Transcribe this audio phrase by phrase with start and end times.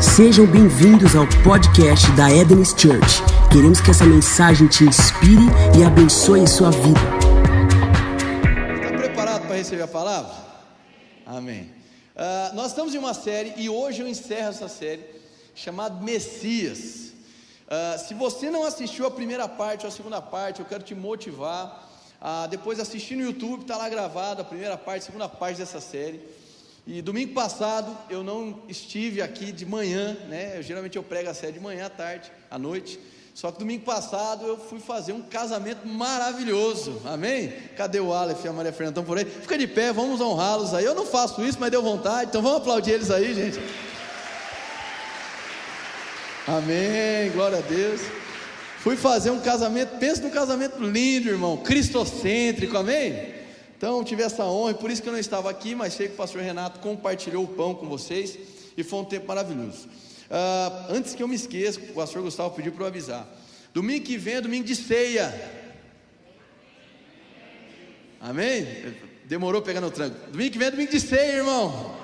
[0.00, 3.20] Sejam bem-vindos ao podcast da Eden's Church.
[3.52, 5.42] Queremos que essa mensagem te inspire
[5.76, 7.00] e abençoe sua vida.
[8.76, 10.32] Está preparado para receber a palavra?
[11.26, 11.72] Amém.
[12.14, 15.04] Ah, nós estamos em uma série e hoje eu encerro essa série
[15.52, 17.12] chamada Messias.
[17.68, 20.94] Ah, se você não assistiu a primeira parte ou a segunda parte, eu quero te
[20.94, 21.88] motivar
[22.20, 25.80] a depois assistir no YouTube, está lá gravado a primeira parte, a segunda parte dessa
[25.80, 26.20] série.
[26.90, 30.56] E domingo passado eu não estive aqui de manhã, né?
[30.56, 32.98] Eu, geralmente eu prego a série de manhã, à tarde, à noite.
[33.34, 37.52] Só que domingo passado eu fui fazer um casamento maravilhoso, amém?
[37.76, 39.02] Cadê o Aleph e a Maria Fernanda?
[39.02, 39.26] Por aí?
[39.26, 40.86] Fica de pé, vamos honrá-los aí.
[40.86, 43.60] Eu não faço isso, mas deu vontade, então vamos aplaudir eles aí, gente.
[46.46, 48.00] Amém, glória a Deus.
[48.78, 53.37] Fui fazer um casamento, pensa num casamento lindo, irmão, cristocêntrico, amém?
[53.78, 56.14] Então tive essa honra, e por isso que eu não estava aqui, mas sei que
[56.14, 58.36] o pastor Renato compartilhou o pão com vocês
[58.76, 59.88] e foi um tempo maravilhoso.
[60.28, 63.24] Ah, antes que eu me esqueça, o pastor Gustavo pediu para eu avisar.
[63.72, 65.32] Domingo que vem é domingo de ceia.
[68.20, 68.66] Amém?
[69.26, 70.28] Demorou pegando o tranco.
[70.32, 71.94] Domingo que vem é domingo de ceia, irmão.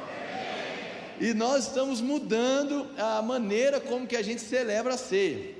[1.21, 5.57] E nós estamos mudando a maneira como que a gente celebra a ceia,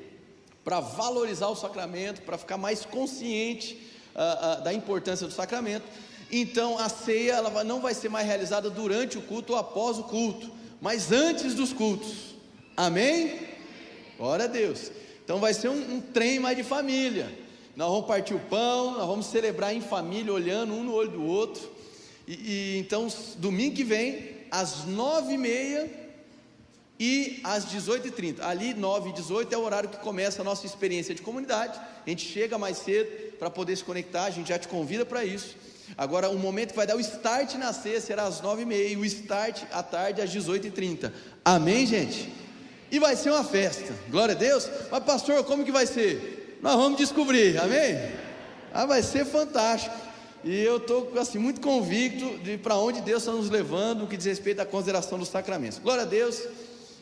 [0.63, 3.94] para valorizar o sacramento, para ficar mais consciente
[4.63, 5.85] da importância do sacramento.
[6.31, 10.05] Então a ceia ela não vai ser mais realizada durante o culto ou após o
[10.05, 12.35] culto, mas antes dos cultos.
[12.77, 13.41] Amém?
[14.19, 14.91] Glória a Deus.
[15.25, 17.33] Então vai ser um, um trem mais de família.
[17.77, 21.25] Nós vamos partir o pão, nós vamos celebrar em família, olhando um no olho do
[21.25, 21.69] outro.
[22.27, 26.04] E, e então, domingo que vem, às nove e meia
[26.99, 28.41] e às 18h30.
[28.41, 31.79] Ali, 9 e 18 é o horário que começa a nossa experiência de comunidade.
[32.07, 35.25] A gente chega mais cedo para poder se conectar, a gente já te convida para
[35.25, 35.57] isso.
[35.99, 39.05] Agora, o momento que vai dar o start na ceia será às 9h30 e o
[39.05, 41.13] start à tarde às 18h30.
[41.45, 42.33] Amém, gente?
[42.91, 44.69] E vai ser uma festa, glória a Deus.
[44.91, 46.59] Mas, pastor, como que vai ser?
[46.63, 47.99] Nós vamos descobrir, amém?
[48.73, 49.95] Ah, vai ser fantástico.
[50.43, 54.17] E eu estou assim, muito convicto de para onde Deus está nos levando no que
[54.17, 55.79] diz respeito à consideração dos sacramentos.
[55.79, 56.43] Glória a Deus,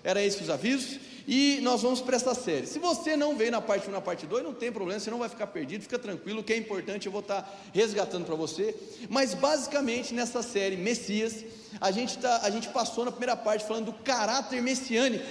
[0.04, 0.98] era esses os avisos.
[1.26, 2.66] E nós vamos para essa série.
[2.66, 5.18] Se você não veio na parte 1 na parte 2, não tem problema, você não
[5.18, 8.34] vai ficar perdido, fica tranquilo, o que é importante eu vou estar tá resgatando para
[8.34, 8.74] você.
[9.08, 11.44] Mas basicamente nessa série Messias,
[11.80, 15.24] a gente, tá, a gente passou na primeira parte falando do caráter messiânico.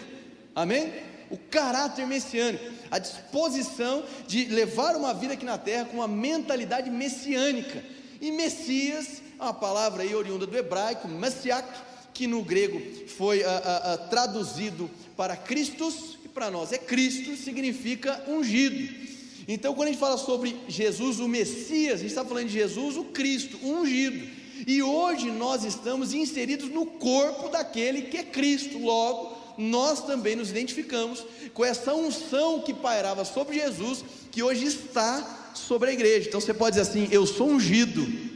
[0.55, 0.93] Amém?
[1.29, 6.89] O caráter messiânico, a disposição de levar uma vida aqui na terra com uma mentalidade
[6.89, 7.83] messiânica.
[8.19, 11.67] E Messias, uma palavra aí oriunda do hebraico, Messiach,
[12.13, 17.35] que no grego foi a, a, a, traduzido para Christus, e para nós é Cristo,
[17.35, 19.11] significa ungido.
[19.47, 22.95] Então, quando a gente fala sobre Jesus, o Messias, a gente está falando de Jesus,
[22.95, 24.27] o Cristo, ungido.
[24.67, 28.77] E hoje nós estamos inseridos no corpo daquele que é Cristo.
[28.77, 31.23] Logo, nós também nos identificamos
[31.53, 36.27] com essa unção que pairava sobre Jesus, que hoje está sobre a igreja.
[36.27, 38.30] Então você pode dizer assim: Eu sou ungido.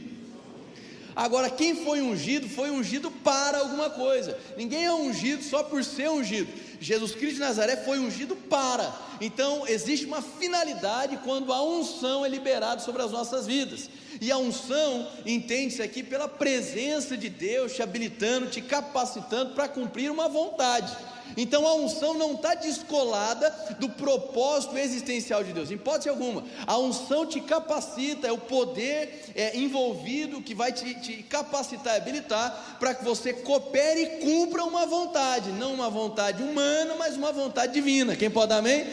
[1.16, 4.38] Agora, quem foi ungido, foi ungido para alguma coisa.
[4.54, 6.52] Ninguém é ungido só por ser ungido.
[6.78, 8.94] Jesus Cristo de Nazaré foi ungido para.
[9.18, 13.88] Então, existe uma finalidade quando a unção é liberada sobre as nossas vidas.
[14.20, 20.10] E a unção entende-se aqui pela presença de Deus te habilitando, te capacitando para cumprir
[20.10, 20.94] uma vontade.
[21.36, 26.44] Então a unção não está descolada do propósito existencial de Deus, em hipótese alguma.
[26.66, 31.96] A unção te capacita, é o poder é, envolvido que vai te, te capacitar e
[31.98, 37.32] habilitar para que você coopere e cumpra uma vontade, não uma vontade humana, mas uma
[37.32, 38.16] vontade divina.
[38.16, 38.86] Quem pode dar amém?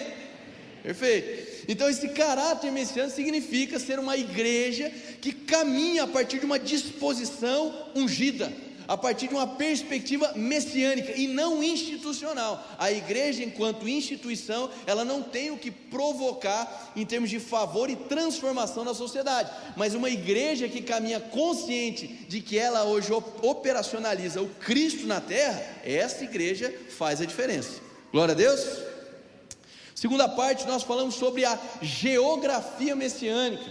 [0.83, 1.63] Perfeito.
[1.67, 7.73] Então, esse caráter messiânico significa ser uma igreja que caminha a partir de uma disposição
[7.95, 8.51] ungida
[8.87, 12.65] a partir de uma perspectiva messiânica e não institucional.
[12.77, 17.95] A igreja, enquanto instituição, ela não tem o que provocar em termos de favor e
[17.95, 23.11] transformação na sociedade, mas uma igreja que caminha consciente de que ela hoje
[23.41, 27.81] operacionaliza o Cristo na terra, essa igreja faz a diferença.
[28.11, 28.93] Glória a Deus.
[29.95, 33.63] Segunda parte, nós falamos sobre a geografia messiânica.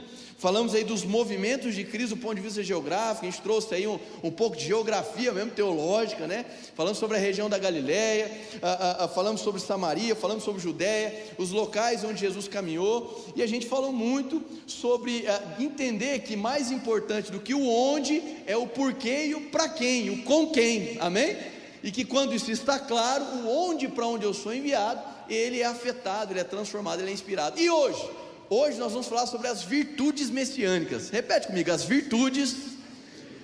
[0.43, 3.87] Falamos aí dos movimentos de Cristo do ponto de vista geográfico, a gente trouxe aí
[3.87, 6.45] um, um pouco de geografia mesmo, teológica, né?
[6.75, 8.29] Falamos sobre a região da Galileia,
[8.61, 13.43] a, a, a, falamos sobre Samaria, falamos sobre Judéia, os locais onde Jesus caminhou, e
[13.45, 15.25] a gente falou muito sobre
[15.61, 20.11] entender que mais importante do que o onde é o porquê e o para quem,
[20.11, 21.37] o com quem, amém?
[21.85, 25.01] E que quando isso está claro, o onde para onde eu sou enviado,
[25.31, 27.61] ele é afetado, ele é transformado, ele é inspirado.
[27.61, 28.23] E hoje?
[28.55, 31.09] Hoje nós vamos falar sobre as virtudes messiânicas.
[31.09, 32.55] Repete comigo, as virtudes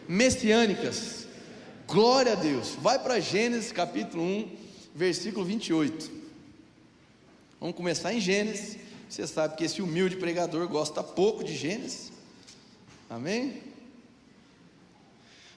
[0.07, 1.27] messiânicas.
[1.87, 2.77] Glória a Deus.
[2.79, 4.57] Vai para Gênesis capítulo 1,
[4.95, 6.11] versículo 28.
[7.59, 8.77] Vamos começar em Gênesis.
[9.09, 12.13] Você sabe que esse humilde pregador gosta pouco de Gênesis.
[13.09, 13.63] Amém?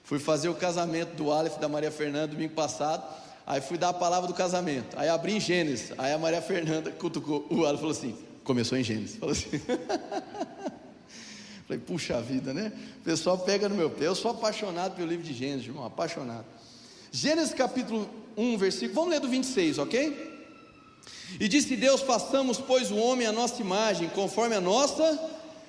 [0.05, 3.03] Fui fazer o casamento do Aleph da Maria Fernanda domingo passado.
[3.45, 4.97] Aí fui dar a palavra do casamento.
[4.97, 5.91] Aí abri em Gênesis.
[5.97, 7.45] Aí a Maria Fernanda cutucou.
[7.49, 9.15] O Aleph falou assim: começou em Gênesis.
[9.17, 9.49] Falou assim.
[11.67, 12.71] Falei, puxa vida, né?
[12.99, 14.07] O pessoal pega no meu pé.
[14.07, 16.45] Eu sou apaixonado pelo livro de Gênesis, irmão, apaixonado.
[17.11, 18.93] Gênesis capítulo 1, versículo.
[18.93, 20.31] Vamos ler do 26, ok?
[21.39, 25.19] E disse Deus: façamos, pois, o homem à nossa imagem, conforme a nossa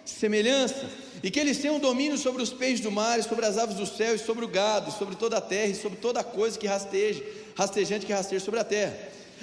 [0.04, 0.90] semelhança,
[1.22, 4.14] e que eles tenham domínio sobre os peixes do mar, sobre as aves do céu,
[4.14, 8.06] e sobre o gado, sobre toda a terra, e sobre toda coisa que rasteje, rastejante
[8.06, 8.96] que rasteja sobre a terra.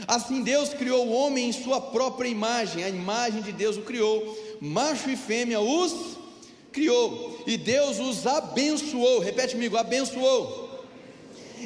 [0.07, 4.57] Assim Deus criou o homem em sua própria imagem, a imagem de Deus o criou,
[4.61, 6.17] macho e fêmea os
[6.71, 9.19] criou, e Deus os abençoou.
[9.19, 10.69] Repete comigo: abençoou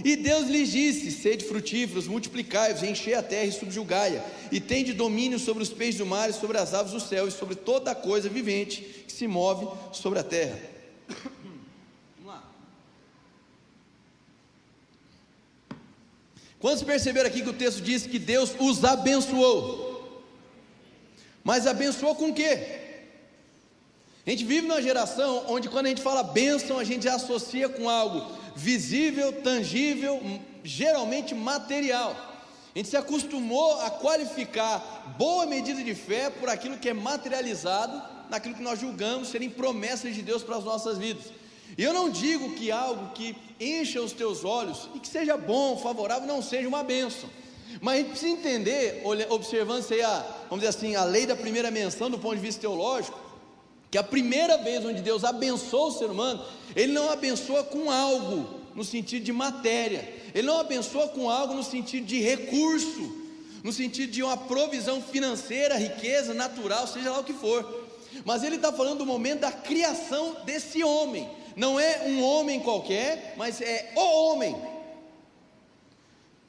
[0.03, 5.37] e Deus lhes disse: Sede frutíferos, multiplicai-vos, enchei a terra e subjugai-a, e tende domínio
[5.37, 8.29] sobre os peixes do mar, e sobre as aves do céu, e sobre toda coisa
[8.29, 10.59] vivente que se move sobre a terra.
[12.17, 12.43] Vamos lá.
[16.63, 20.23] Quantos perceberam aqui que o texto diz que Deus os abençoou?
[21.43, 22.79] Mas abençoou com o quê?
[24.25, 27.89] A gente vive numa geração onde, quando a gente fala bênção, a gente associa com
[27.89, 28.25] algo
[28.55, 30.21] visível, tangível,
[30.63, 32.15] geralmente material.
[32.73, 38.01] A gente se acostumou a qualificar boa medida de fé por aquilo que é materializado,
[38.29, 41.25] naquilo que nós julgamos serem promessas de Deus para as nossas vidas.
[41.77, 45.77] E eu não digo que algo que encha os teus olhos e que seja bom,
[45.77, 47.29] favorável, não seja uma bênção.
[47.81, 52.09] Mas a gente precisa entender, observando a, vamos dizer assim, a lei da primeira menção
[52.09, 53.19] do ponto de vista teológico,
[53.89, 56.43] que a primeira vez onde Deus abençoa o ser humano,
[56.75, 61.63] Ele não abençoa com algo no sentido de matéria, Ele não abençoa com algo no
[61.63, 63.23] sentido de recurso,
[63.63, 67.87] no sentido de uma provisão financeira, riqueza, natural, seja lá o que for.
[68.25, 73.33] Mas Ele está falando do momento da criação desse homem, não é um homem qualquer,
[73.37, 74.55] mas é o homem.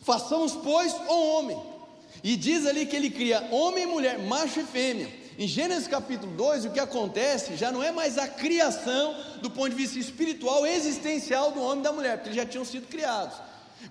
[0.01, 1.59] Façamos, pois, o homem.
[2.23, 5.09] E diz ali que ele cria homem e mulher, macho e fêmea.
[5.39, 9.71] Em Gênesis capítulo 2, o que acontece já não é mais a criação do ponto
[9.71, 13.37] de vista espiritual, existencial do homem e da mulher, porque eles já tinham sido criados.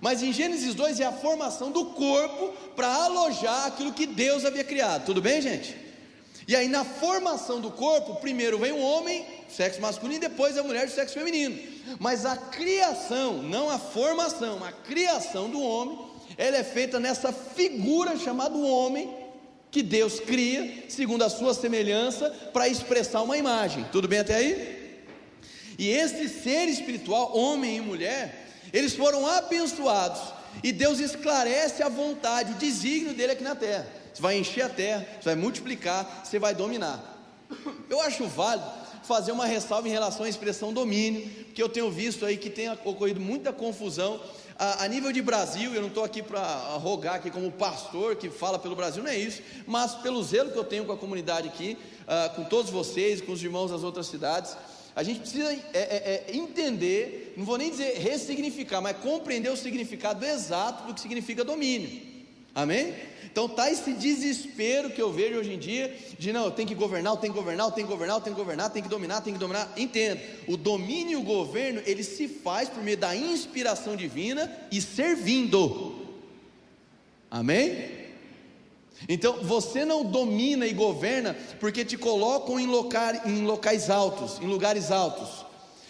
[0.00, 4.64] Mas em Gênesis 2 é a formação do corpo para alojar aquilo que Deus havia
[4.64, 5.04] criado.
[5.04, 5.83] Tudo bem, gente?
[6.46, 10.62] E aí, na formação do corpo, primeiro vem o homem, sexo masculino, e depois a
[10.62, 11.58] mulher, sexo feminino.
[11.98, 15.98] Mas a criação, não a formação, a criação do homem,
[16.36, 19.24] ela é feita nessa figura chamada homem,
[19.70, 23.84] que Deus cria, segundo a sua semelhança, para expressar uma imagem.
[23.90, 25.02] Tudo bem até aí?
[25.78, 30.20] E esse ser espiritual, homem e mulher, eles foram abençoados,
[30.62, 34.03] e Deus esclarece a vontade, o desígnio dele aqui na terra.
[34.14, 37.12] Você vai encher a terra, você vai multiplicar, você vai dominar.
[37.90, 38.66] Eu acho válido
[39.02, 42.70] fazer uma ressalva em relação à expressão domínio, porque eu tenho visto aí que tem
[42.70, 44.20] ocorrido muita confusão
[44.58, 46.42] a, a nível de Brasil, eu não estou aqui para
[46.76, 50.58] rogar aqui como pastor que fala pelo Brasil, não é isso, mas pelo zelo que
[50.58, 54.06] eu tenho com a comunidade aqui, uh, com todos vocês, com os irmãos das outras
[54.06, 54.56] cidades,
[54.94, 59.56] a gente precisa é, é, é, entender, não vou nem dizer ressignificar, mas compreender o
[59.56, 62.00] significado exato do que significa domínio.
[62.54, 62.94] Amém?
[63.34, 66.74] Então tá esse desespero que eu vejo hoje em dia de não, eu tenho que
[66.76, 68.88] governar, eu tenho que governar, eu tenho que governar, eu tenho que governar, tem que
[68.88, 69.72] dominar, tem que dominar.
[69.76, 74.80] Entenda, o domínio e o governo, ele se faz por meio da inspiração divina e
[74.80, 75.96] servindo.
[77.28, 78.04] Amém?
[79.08, 82.68] Então você não domina e governa porque te colocam em,
[83.26, 85.44] em locais altos, em lugares altos.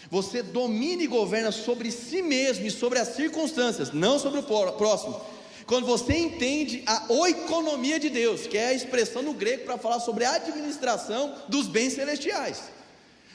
[0.09, 5.34] Você domina e governa sobre si mesmo e sobre as circunstâncias, não sobre o próximo.
[5.65, 9.99] Quando você entende a oikonomia de Deus, que é a expressão no grego para falar
[9.99, 12.63] sobre a administração dos bens celestiais.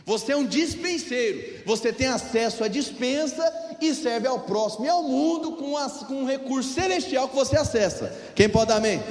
[0.05, 5.03] Você é um dispenseiro, você tem acesso à dispensa e serve ao próximo e ao
[5.03, 5.75] mundo com,
[6.07, 8.17] com um recurso celestial que você acessa.
[8.35, 9.03] Quem pode dar amém?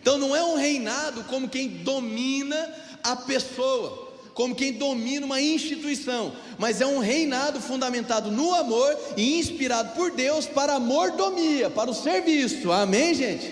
[0.00, 2.72] Então não é um reinado como quem domina
[3.02, 4.05] a pessoa
[4.36, 10.10] como quem domina uma instituição, mas é um reinado fundamentado no amor e inspirado por
[10.10, 12.70] Deus para a mordomia, para o serviço.
[12.70, 13.46] Amém, gente?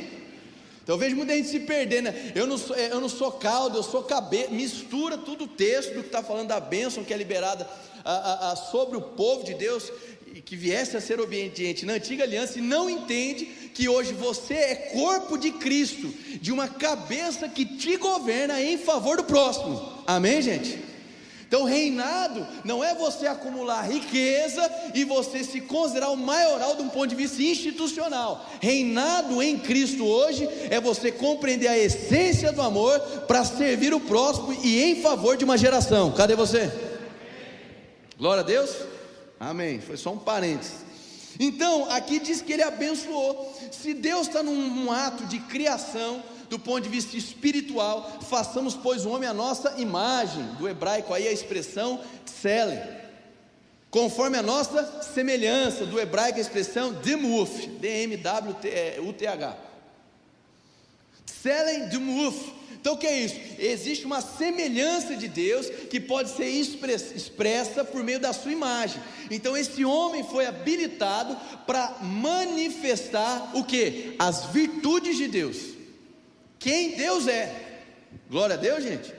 [0.82, 2.10] Então eu vejo muita gente se perdendo.
[2.10, 2.32] Né?
[2.34, 4.50] Eu, não sou, eu não sou caldo, eu sou cabeça.
[4.50, 7.66] Mistura tudo o texto do que está falando da bênção que é liberada
[8.04, 9.90] a, a, a, sobre o povo de Deus
[10.34, 14.54] e que viesse a ser obediente na antiga aliança e não entende que hoje você
[14.54, 20.02] é corpo de Cristo, de uma cabeça que te governa em favor do próximo.
[20.04, 20.76] Amém, gente?
[21.46, 26.88] Então, reinado não é você acumular riqueza e você se considerar o maioral de um
[26.88, 28.44] ponto de vista institucional.
[28.60, 32.98] Reinado em Cristo hoje é você compreender a essência do amor
[33.28, 36.10] para servir o próximo e em favor de uma geração.
[36.10, 36.72] Cadê você?
[38.18, 38.93] Glória a Deus.
[39.38, 39.80] Amém.
[39.80, 40.84] Foi só um parênteses.
[41.38, 43.52] Então, aqui diz que ele abençoou.
[43.72, 49.10] Se Deus está num, ato de criação, do ponto de vista espiritual, façamos, pois, o
[49.10, 52.78] homem a nossa imagem, do hebraico aí a expressão tsele,
[53.90, 59.56] conforme a nossa semelhança, do hebraico a expressão demuf, D-M-W-U-T-H.
[61.26, 62.52] Tselen demuf.
[62.84, 63.40] Então o que é isso?
[63.58, 69.00] Existe uma semelhança de Deus que pode ser expressa por meio da sua imagem.
[69.30, 71.34] Então esse homem foi habilitado
[71.66, 74.14] para manifestar o que?
[74.18, 75.74] As virtudes de Deus
[76.64, 77.54] quem Deus é.
[78.30, 79.12] Glória a Deus, gente.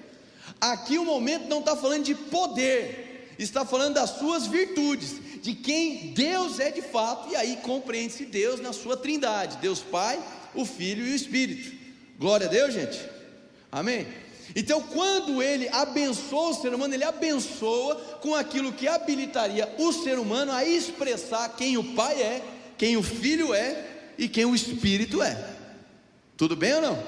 [0.59, 6.07] Aqui o momento não está falando de poder, está falando das suas virtudes, de quem
[6.07, 10.19] Deus é de fato, e aí compreende-se Deus na sua trindade: Deus Pai,
[10.55, 11.77] o Filho e o Espírito.
[12.17, 13.14] Glória a Deus, gente.
[13.75, 14.07] Amém.
[14.55, 20.17] Então, quando ele abençoa o ser humano, ele abençoa com aquilo que habilitaria o ser
[20.17, 22.41] humano a expressar quem o Pai é,
[22.77, 23.85] quem o Filho é
[24.17, 25.55] e quem o Espírito é.
[26.37, 27.03] Tudo bem ou não?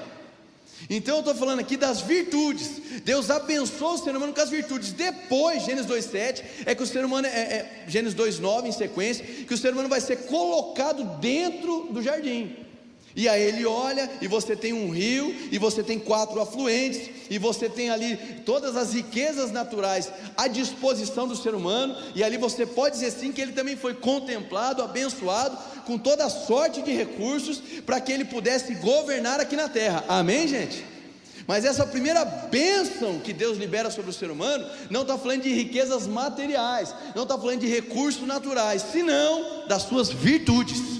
[0.90, 2.82] Então eu estou falando aqui das virtudes.
[3.02, 4.92] Deus abençoou o ser humano com as virtudes.
[4.92, 9.54] Depois, Gênesis 2,7, é que o ser humano, é, é, Gênesis 2,9 em sequência, que
[9.54, 12.67] o ser humano vai ser colocado dentro do jardim.
[13.16, 17.38] E aí ele olha, e você tem um rio, e você tem quatro afluentes, e
[17.38, 22.64] você tem ali todas as riquezas naturais à disposição do ser humano, e ali você
[22.64, 28.00] pode dizer sim que ele também foi contemplado, abençoado, com toda sorte de recursos, para
[28.00, 30.04] que ele pudesse governar aqui na terra.
[30.08, 30.84] Amém, gente?
[31.48, 35.48] Mas essa primeira bênção que Deus libera sobre o ser humano, não está falando de
[35.48, 40.97] riquezas materiais, não está falando de recursos naturais, senão das suas virtudes.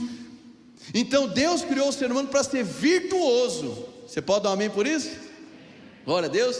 [0.94, 3.86] Então Deus criou o ser humano para ser virtuoso.
[4.06, 5.10] Você pode dar um amém por isso?
[6.04, 6.58] Glória a Deus.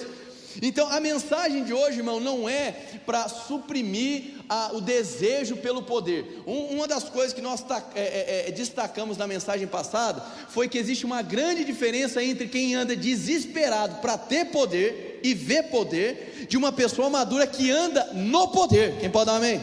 [0.61, 2.73] Então a mensagem de hoje, irmão, não é
[3.07, 6.43] para suprimir a, o desejo pelo poder.
[6.47, 10.79] Um, uma das coisas que nós é, é, é, destacamos na mensagem passada foi que
[10.79, 16.57] existe uma grande diferença entre quem anda desesperado para ter poder e ver poder, de
[16.57, 18.99] uma pessoa madura que anda no poder.
[19.01, 19.61] Quem pode dar um amém?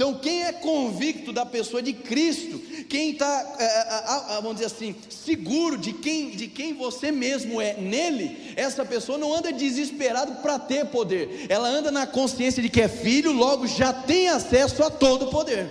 [0.00, 4.68] Então, quem é convicto da pessoa de Cristo, quem está, é, é, é, vamos dizer
[4.68, 10.36] assim, seguro de quem, de quem você mesmo é nele, essa pessoa não anda desesperado
[10.36, 14.82] para ter poder, ela anda na consciência de que é filho, logo já tem acesso
[14.82, 15.68] a todo o poder.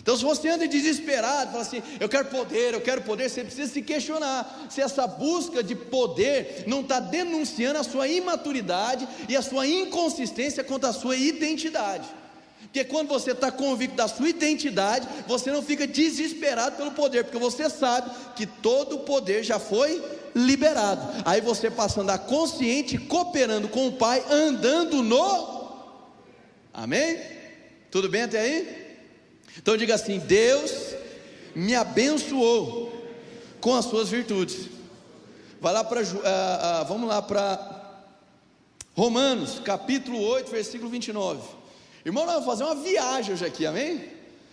[0.00, 3.70] Então, se você anda desesperado, fala assim, eu quero poder, eu quero poder, você precisa
[3.70, 9.42] se questionar se essa busca de poder não está denunciando a sua imaturidade e a
[9.42, 12.23] sua inconsistência quanto à sua identidade.
[12.64, 17.38] Porque quando você está convicto da sua identidade, você não fica desesperado pelo poder, porque
[17.38, 20.02] você sabe que todo o poder já foi
[20.34, 21.22] liberado.
[21.24, 25.72] Aí você passa a andar consciente, cooperando com o Pai, andando no.
[26.72, 27.20] Amém?
[27.90, 28.96] Tudo bem até aí?
[29.56, 30.94] Então diga assim: Deus
[31.54, 32.92] me abençoou
[33.60, 34.68] com as suas virtudes.
[35.60, 38.02] Vai lá para, uh, uh, vamos lá para
[38.94, 41.40] Romanos, capítulo 8, versículo 29.
[42.04, 44.04] Irmão, nós vamos fazer uma viagem hoje aqui, amém?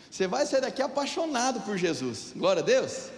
[0.10, 3.10] Você vai sair daqui apaixonado por Jesus, glória a Deus,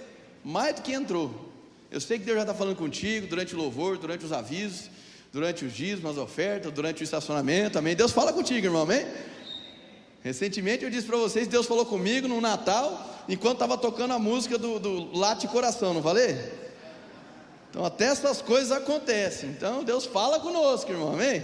[0.44, 1.52] mais do que entrou.
[1.92, 4.90] Eu sei que Deus já está falando contigo durante o louvor, durante os avisos,
[5.32, 7.96] durante os dízimos, as ofertas, durante o estacionamento, amém?
[7.96, 9.06] Deus fala contigo, irmão, amém?
[10.24, 14.58] Recentemente eu disse para vocês, Deus falou comigo no Natal, enquanto estava tocando a música
[14.58, 16.36] do, do Late Coração, não falei?
[17.70, 19.50] Então até essas coisas acontecem.
[19.50, 21.44] Então Deus fala conosco, irmão, amém?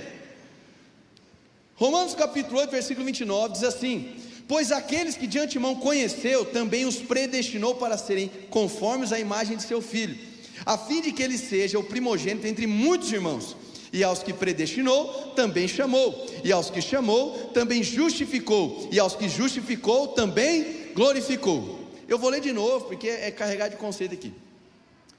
[1.79, 4.13] Romanos capítulo 8, versículo 29 diz assim:
[4.49, 9.63] Pois aqueles que de antemão conheceu, também os predestinou para serem conformes à imagem de
[9.63, 10.17] seu filho,
[10.65, 13.55] a fim de que ele seja o primogênito entre muitos irmãos.
[13.93, 19.29] E aos que predestinou, também chamou, e aos que chamou, também justificou, e aos que
[19.29, 21.79] justificou, também glorificou.
[22.09, 24.33] Eu vou ler de novo, porque é carregado de conceito aqui.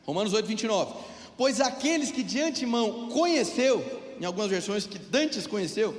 [0.04, 0.92] Romanos 8, 29.
[1.38, 3.82] Pois aqueles que de antemão conheceu,
[4.20, 5.96] em algumas versões que dantes conheceu,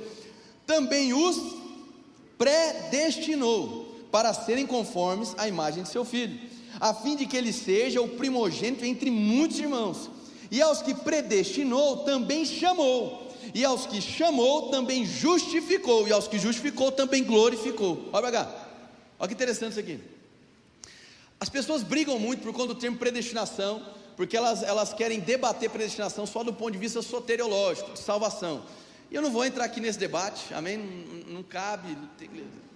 [0.66, 1.36] também os
[2.38, 6.38] predestinou para serem conformes à imagem de seu filho,
[6.80, 10.10] a fim de que ele seja o primogênito entre muitos irmãos.
[10.50, 13.32] E aos que predestinou, também chamou.
[13.54, 16.06] E aos que chamou, também justificou.
[16.06, 18.08] E aos que justificou, também glorificou.
[18.12, 18.50] Olha cá.
[19.18, 19.98] Olha que interessante isso aqui.
[21.40, 23.82] As pessoas brigam muito por conta do termo predestinação,
[24.16, 28.62] porque elas, elas querem debater predestinação só do ponto de vista soteriológico, de salvação.
[29.12, 30.78] E eu não vou entrar aqui nesse debate, amém?
[30.78, 31.98] Não, não cabe,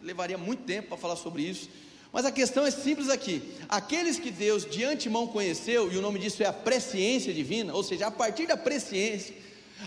[0.03, 1.67] levaria muito tempo para falar sobre isso.
[2.13, 6.19] Mas a questão é simples aqui: aqueles que Deus de antemão conheceu, e o nome
[6.19, 9.35] disso é a presciência divina, ou seja, a partir da presciência,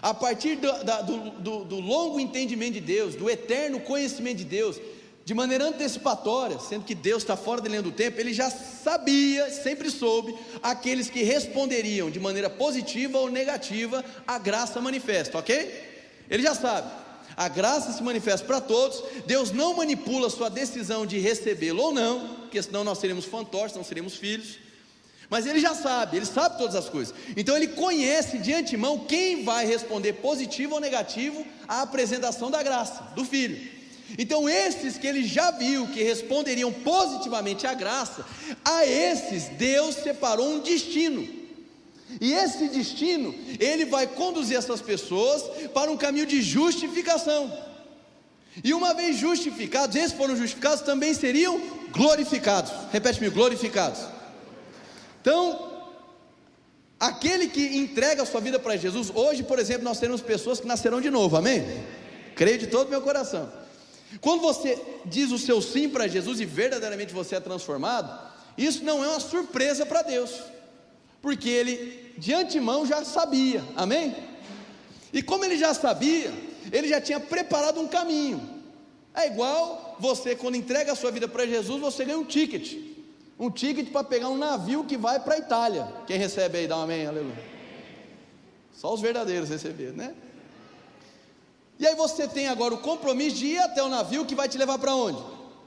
[0.02, 4.46] a partir do, da, do, do, do longo entendimento de Deus, do eterno conhecimento de
[4.46, 4.82] Deus,
[5.24, 9.52] de maneira antecipatória, sendo que Deus está fora da linha do tempo, ele já sabia,
[9.52, 15.89] sempre soube, aqueles que responderiam de maneira positiva ou negativa à graça manifesta, ok?
[16.30, 16.92] Ele já sabe.
[17.36, 19.02] A graça se manifesta para todos.
[19.26, 23.76] Deus não manipula a sua decisão de recebê-lo ou não, porque senão nós seríamos fantoches,
[23.76, 24.58] não seríamos filhos.
[25.30, 27.14] Mas ele já sabe, ele sabe todas as coisas.
[27.38, 33.04] Então ele conhece de antemão quem vai responder positivo ou negativo à apresentação da graça,
[33.16, 33.80] do filho.
[34.18, 38.26] Então, esses que ele já viu que responderiam positivamente à graça,
[38.66, 41.39] a esses Deus separou um destino.
[42.20, 47.52] E esse destino, ele vai conduzir essas pessoas para um caminho de justificação.
[48.64, 51.62] E uma vez justificados, esses foram justificados, também seriam
[51.92, 52.72] glorificados.
[52.92, 54.02] Repete-me, glorificados.
[55.22, 55.84] Então,
[57.00, 60.68] aquele que entrega a sua vida para Jesus, hoje, por exemplo, nós teremos pessoas que
[60.68, 61.64] nascerão de novo, amém?
[62.36, 63.52] Creio de todo meu coração.
[64.20, 69.04] Quando você diz o seu sim para Jesus e verdadeiramente você é transformado, isso não
[69.04, 70.32] é uma surpresa para Deus,
[71.22, 74.16] porque Ele de antemão já sabia, amém?
[75.12, 76.32] E como Ele já sabia,
[76.72, 78.58] Ele já tinha preparado um caminho.
[79.14, 82.78] É igual você, quando entrega a sua vida para Jesus, você ganha um ticket,
[83.40, 85.88] um ticket para pegar um navio que vai para a Itália.
[86.06, 87.44] Quem recebe aí, dá um amém, aleluia.
[88.74, 90.16] Só os verdadeiros receberam, né?
[91.78, 94.58] E aí você tem agora o compromisso de ir até o navio que vai te
[94.58, 95.22] levar para onde?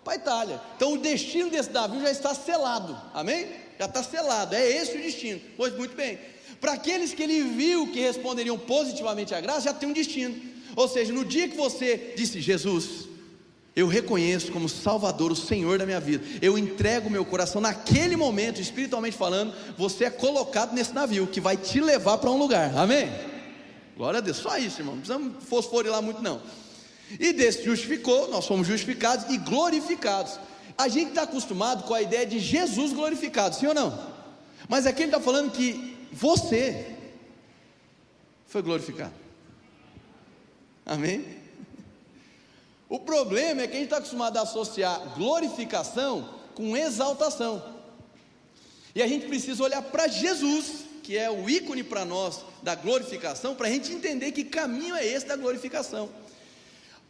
[0.04, 0.60] Para a Itália.
[0.76, 2.98] Então o destino desse navio já está selado.
[3.14, 3.61] Amém?
[3.78, 4.54] Já está selado.
[4.54, 5.40] É esse o destino.
[5.56, 6.18] Pois muito bem.
[6.60, 10.34] Para aqueles que ele viu que responderiam positivamente à graça, já tem um destino.
[10.76, 13.08] Ou seja, no dia que você disse, Jesus,
[13.74, 16.24] eu reconheço como Salvador, o Senhor da minha vida.
[16.40, 21.56] Eu entrego meu coração naquele momento, espiritualmente falando, você é colocado nesse navio que vai
[21.56, 22.76] te levar para um lugar.
[22.76, 23.10] Amém?
[23.96, 24.94] Glória a Deus, só isso, irmão.
[24.94, 26.42] Não precisamos fosforilar muito, não.
[27.18, 30.38] E desse justificou, nós fomos justificados e glorificados.
[30.76, 34.12] A gente está acostumado com a ideia de Jesus glorificado, sim ou não?
[34.68, 36.96] Mas aqui ele está falando que você
[38.46, 39.12] foi glorificado.
[40.84, 41.24] Amém?
[42.88, 47.62] O problema é que a gente está acostumado a associar glorificação com exaltação.
[48.94, 53.54] E a gente precisa olhar para Jesus que é o ícone para nós da glorificação,
[53.54, 56.08] para a gente entender que caminho é esse da glorificação.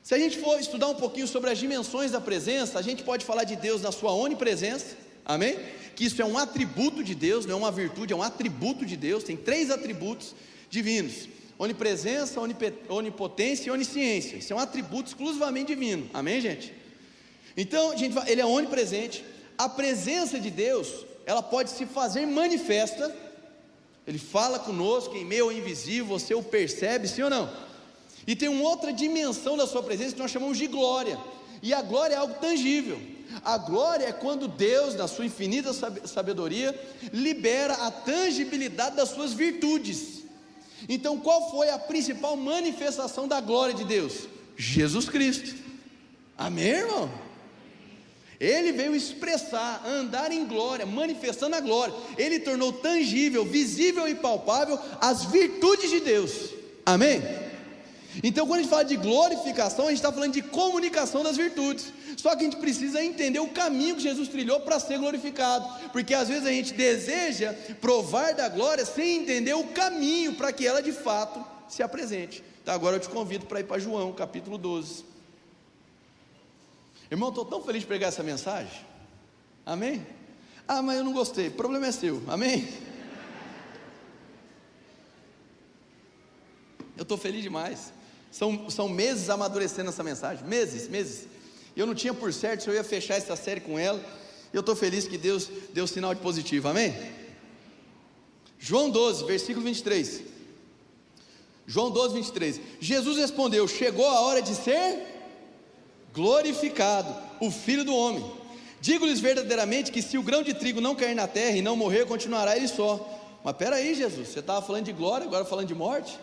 [0.03, 3.25] Se a gente for estudar um pouquinho sobre as dimensões da presença, a gente pode
[3.25, 5.59] falar de Deus na sua onipresença, amém?
[5.95, 8.97] Que isso é um atributo de Deus, não é uma virtude, é um atributo de
[8.97, 10.35] Deus, tem três atributos
[10.69, 12.41] divinos: onipresença,
[12.89, 14.37] onipotência e onisciência.
[14.37, 16.75] Isso é um atributo exclusivamente divino, amém, gente?
[17.57, 19.25] Então, gente, ele é onipresente.
[19.57, 23.15] A presença de Deus, ela pode se fazer manifesta
[24.07, 27.53] ele fala conosco em meio ao invisível, você o percebe, sim ou não?
[28.27, 31.19] E tem uma outra dimensão da sua presença que nós chamamos de glória.
[31.63, 33.01] E a glória é algo tangível.
[33.45, 36.79] A glória é quando Deus, na sua infinita sabedoria,
[37.13, 40.23] libera a tangibilidade das suas virtudes.
[40.89, 44.29] Então, qual foi a principal manifestação da glória de Deus?
[44.57, 45.55] Jesus Cristo.
[46.37, 47.11] Amém, irmão?
[48.39, 51.95] Ele veio expressar, andar em glória, manifestando a glória.
[52.19, 56.51] Ele tornou tangível, visível e palpável as virtudes de Deus.
[56.85, 57.23] Amém?
[58.23, 61.93] Então, quando a gente fala de glorificação, a gente está falando de comunicação das virtudes.
[62.17, 66.13] Só que a gente precisa entender o caminho que Jesus trilhou para ser glorificado, porque
[66.13, 70.83] às vezes a gente deseja provar da glória sem entender o caminho para que ela
[70.83, 72.45] de fato se apresente.
[72.63, 75.05] Então, agora eu te convido para ir para João, capítulo 12.
[77.11, 78.85] Irmão, estou tão feliz de pregar essa mensagem.
[79.65, 80.07] Amém?
[80.67, 81.49] Ah, mas eu não gostei.
[81.49, 82.23] O problema é seu.
[82.29, 82.69] Amém?
[86.97, 87.93] Eu estou feliz demais.
[88.33, 90.45] São, são meses amadurecendo essa mensagem.
[90.47, 91.29] Meses, meses.
[91.77, 94.03] Eu não tinha por certo se eu ia fechar essa série com ela.
[94.53, 96.67] Eu estou feliz que Deus deu sinal de positivo.
[96.67, 96.97] Amém?
[98.59, 100.23] João 12, versículo 23.
[101.67, 102.61] João 12, 23.
[102.81, 104.99] Jesus respondeu: Chegou a hora de ser
[106.15, 108.25] glorificado, o Filho do Homem.
[108.81, 112.07] Digo-lhes verdadeiramente que se o grão de trigo não cair na terra e não morrer,
[112.07, 113.09] continuará ele só.
[113.45, 116.19] Mas peraí, Jesus, você estava falando de glória, agora falando de morte?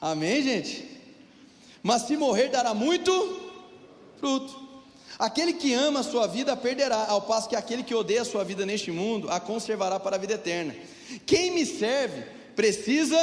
[0.00, 0.88] Amém, gente?
[1.82, 3.12] Mas se morrer, dará muito
[4.18, 4.70] fruto.
[5.18, 8.42] Aquele que ama a sua vida perderá, ao passo que aquele que odeia a sua
[8.42, 10.74] vida neste mundo a conservará para a vida eterna.
[11.26, 12.22] Quem me serve
[12.56, 13.18] precisa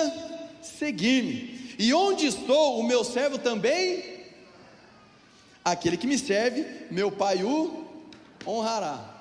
[0.61, 4.17] seguir-me E onde estou, o meu servo também?
[5.65, 7.85] Aquele que me serve, meu Pai o
[8.45, 9.15] honrará.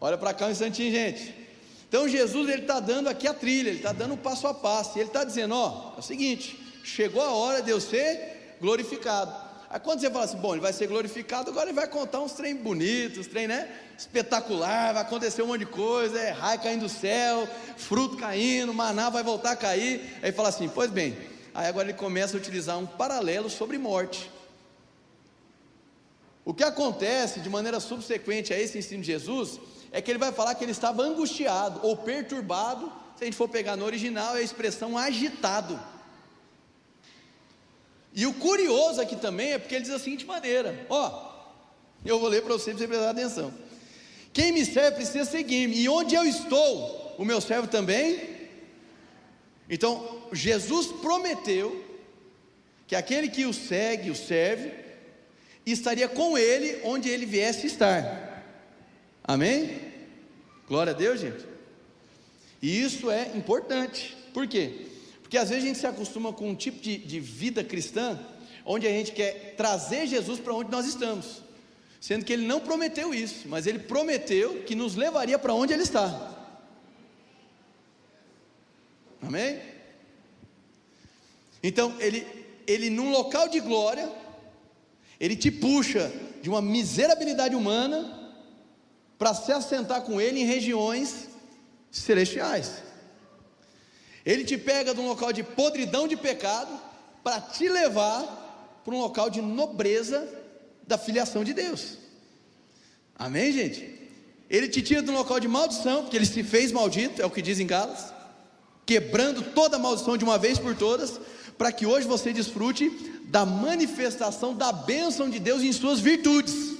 [0.00, 1.34] Olha para cá um instantinho, gente.
[1.88, 4.98] Então Jesus ele está dando aqui a trilha, ele está dando passo a passo.
[4.98, 9.32] E ele está dizendo: ó, é o seguinte, chegou a hora de eu ser glorificado.
[9.70, 12.32] Aí quando você fala assim, bom, ele vai ser glorificado, agora ele vai contar uns
[12.32, 13.68] trem bonitos, trem, né?
[13.98, 17.46] Espetacular, vai acontecer um monte de coisa, é raio caindo do céu,
[17.76, 20.18] fruto caindo, maná vai voltar a cair.
[20.22, 21.18] Aí fala assim, pois bem,
[21.54, 24.30] aí agora ele começa a utilizar um paralelo sobre morte.
[26.46, 29.60] O que acontece de maneira subsequente a esse ensino de Jesus
[29.92, 32.90] é que ele vai falar que ele estava angustiado ou perturbado.
[33.16, 35.78] Se a gente for pegar no original, é a expressão agitado.
[38.18, 41.36] E o curioso aqui também é porque ele diz da seguinte maneira: ó,
[42.04, 43.54] eu vou ler para você para você prestar atenção.
[44.32, 48.18] Quem me serve precisa seguir-me, e onde eu estou, o meu servo também.
[49.70, 51.84] Então, Jesus prometeu
[52.88, 54.72] que aquele que o segue, o serve,
[55.64, 58.44] estaria com ele onde ele viesse estar.
[59.22, 59.80] Amém?
[60.66, 61.46] Glória a Deus, gente.
[62.60, 64.16] E isso é importante.
[64.34, 64.87] Por quê?
[65.28, 68.18] Porque às vezes a gente se acostuma com um tipo de, de vida cristã,
[68.64, 71.42] onde a gente quer trazer Jesus para onde nós estamos,
[72.00, 75.82] sendo que ele não prometeu isso, mas ele prometeu que nos levaria para onde ele
[75.82, 76.34] está.
[79.20, 79.60] Amém?
[81.62, 82.26] Então, ele,
[82.66, 84.10] ele num local de glória,
[85.20, 86.10] ele te puxa
[86.40, 88.32] de uma miserabilidade humana
[89.18, 91.28] para se assentar com ele em regiões
[91.90, 92.87] celestiais.
[94.28, 96.68] Ele te pega de um local de podridão de pecado
[97.24, 100.28] para te levar para um local de nobreza
[100.86, 101.96] da filiação de Deus.
[103.18, 103.88] Amém, gente?
[104.50, 107.30] Ele te tira de um local de maldição, porque ele se fez maldito, é o
[107.30, 108.12] que diz em Galas,
[108.84, 111.18] quebrando toda a maldição de uma vez por todas,
[111.56, 112.90] para que hoje você desfrute
[113.24, 116.76] da manifestação da bênção de Deus em suas virtudes.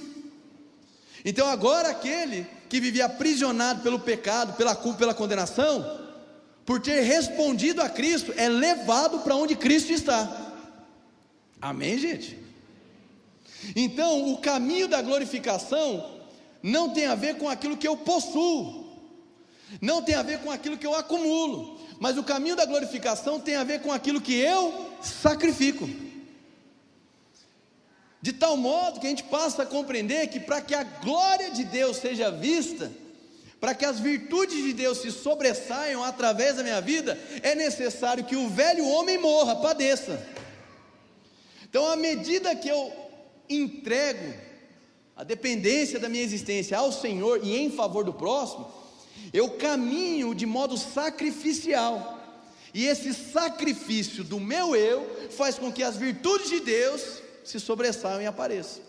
[1.25, 6.08] Então agora aquele que vivia aprisionado pelo pecado, pela culpa, pela condenação,
[6.69, 10.53] por ter respondido a Cristo, é levado para onde Cristo está.
[11.59, 12.37] Amém, gente?
[13.75, 16.21] Então, o caminho da glorificação
[16.61, 18.87] não tem a ver com aquilo que eu possuo,
[19.81, 23.55] não tem a ver com aquilo que eu acumulo, mas o caminho da glorificação tem
[23.55, 25.89] a ver com aquilo que eu sacrifico.
[28.21, 31.63] De tal modo que a gente passa a compreender que para que a glória de
[31.63, 32.91] Deus seja vista,
[33.59, 38.35] para que as virtudes de Deus se sobressaiam através da minha vida, é necessário que
[38.35, 40.25] o velho homem morra, padeça.
[41.69, 42.91] Então, à medida que eu
[43.49, 44.33] entrego
[45.15, 48.71] a dependência da minha existência ao Senhor e em favor do próximo,
[49.33, 52.17] eu caminho de modo sacrificial.
[52.73, 58.21] E esse sacrifício do meu eu faz com que as virtudes de Deus se sobressaiam
[58.21, 58.83] e apareçam.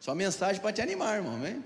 [0.00, 1.62] Só mensagem para te animar, irmão, amém?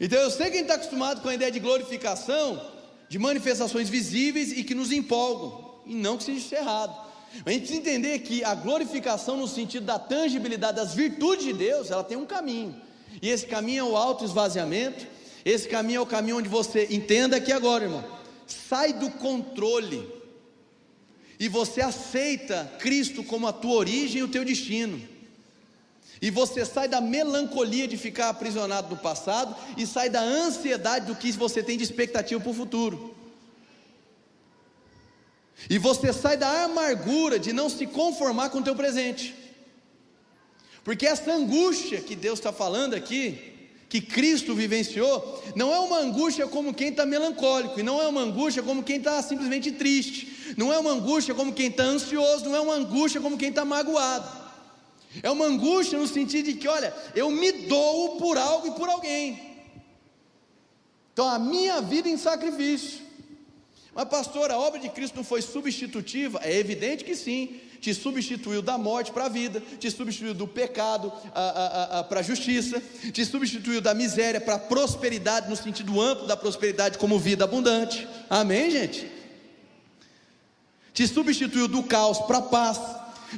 [0.00, 2.60] Então eu sei que a gente está acostumado com a ideia de glorificação,
[3.08, 7.12] de manifestações visíveis e que nos empolgam, e não que seja errado.
[7.46, 11.90] A gente precisa entender que a glorificação, no sentido da tangibilidade das virtudes de Deus,
[11.90, 12.74] ela tem um caminho,
[13.20, 15.06] e esse caminho é o auto-esvaziamento,
[15.44, 18.04] esse caminho é o caminho onde você, entenda aqui agora, irmão,
[18.46, 20.08] sai do controle,
[21.38, 25.11] e você aceita Cristo como a tua origem e o teu destino.
[26.22, 31.16] E você sai da melancolia de ficar aprisionado no passado e sai da ansiedade do
[31.16, 33.12] que você tem de expectativa para o futuro.
[35.68, 39.34] E você sai da amargura de não se conformar com o teu presente.
[40.84, 46.46] Porque essa angústia que Deus está falando aqui, que Cristo vivenciou, não é uma angústia
[46.46, 50.72] como quem está melancólico, e não é uma angústia como quem está simplesmente triste, não
[50.72, 54.41] é uma angústia como quem está ansioso, não é uma angústia como quem está magoado.
[55.20, 58.88] É uma angústia no sentido de que, olha, eu me dou por algo e por
[58.88, 59.58] alguém.
[61.12, 63.02] Então a minha vida em sacrifício.
[63.94, 66.40] Mas, pastor, a obra de Cristo não foi substitutiva?
[66.42, 67.60] É evidente que sim.
[67.78, 71.12] Te substituiu da morte para a vida, te substituiu do pecado
[72.08, 72.80] para a justiça,
[73.12, 78.06] te substituiu da miséria para a prosperidade, no sentido amplo da prosperidade como vida abundante.
[78.30, 79.10] Amém, gente?
[80.94, 82.78] Te substituiu do caos para a paz,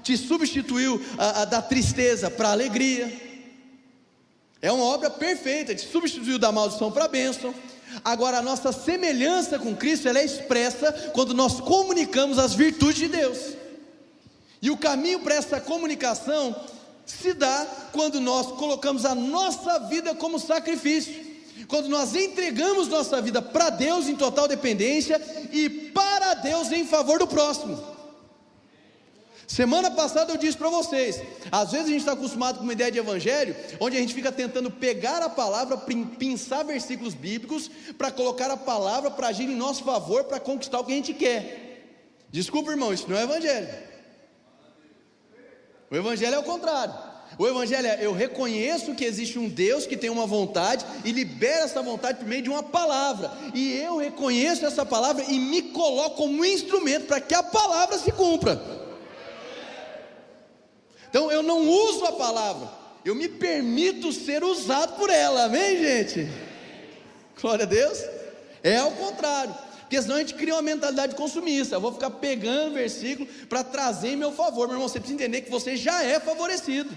[0.02, 3.12] te substituiu a, a da tristeza para a alegria.
[4.60, 7.54] É uma obra perfeita, te substituiu da maldição para a bênção.
[8.02, 13.08] Agora, a nossa semelhança com Cristo ela é expressa quando nós comunicamos as virtudes de
[13.08, 13.38] Deus.
[14.60, 16.56] E o caminho para essa comunicação
[17.04, 21.34] se dá quando nós colocamos a nossa vida como sacrifício.
[21.68, 25.20] quando nós entregamos nossa vida para Deus em total dependência
[25.52, 27.93] e para Deus em favor do próximo.
[29.46, 31.20] Semana passada eu disse para vocês,
[31.52, 34.32] às vezes a gente está acostumado com uma ideia de evangelho, onde a gente fica
[34.32, 35.76] tentando pegar a palavra,
[36.18, 40.84] pensar versículos bíblicos, para colocar a palavra para agir em nosso favor, para conquistar o
[40.84, 41.64] que a gente quer.
[42.30, 43.68] Desculpa, irmão, isso não é evangelho.
[45.90, 46.94] O evangelho é o contrário.
[47.38, 51.64] O evangelho é eu reconheço que existe um Deus que tem uma vontade e libera
[51.64, 53.30] essa vontade por meio de uma palavra.
[53.54, 57.98] E eu reconheço essa palavra e me coloco como um instrumento para que a palavra
[57.98, 58.83] se cumpra.
[61.14, 62.68] Então eu não uso a palavra,
[63.04, 66.28] eu me permito ser usado por ela, amém, gente?
[67.40, 68.04] Glória a Deus.
[68.64, 71.76] É ao contrário, porque senão a gente cria uma mentalidade consumista.
[71.76, 74.88] Eu vou ficar pegando versículo para trazer em meu favor, meu irmão.
[74.88, 76.90] Você precisa entender que você já é favorecido.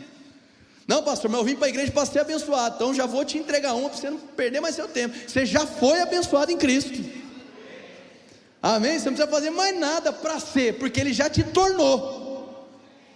[0.87, 3.37] Não, pastor, mas eu vim para a igreja para ser abençoado, então já vou te
[3.37, 5.15] entregar uma para você não perder mais seu tempo.
[5.27, 7.05] Você já foi abençoado em Cristo.
[8.63, 8.97] Amém?
[8.97, 12.26] Você não precisa fazer mais nada para ser, porque Ele já te tornou.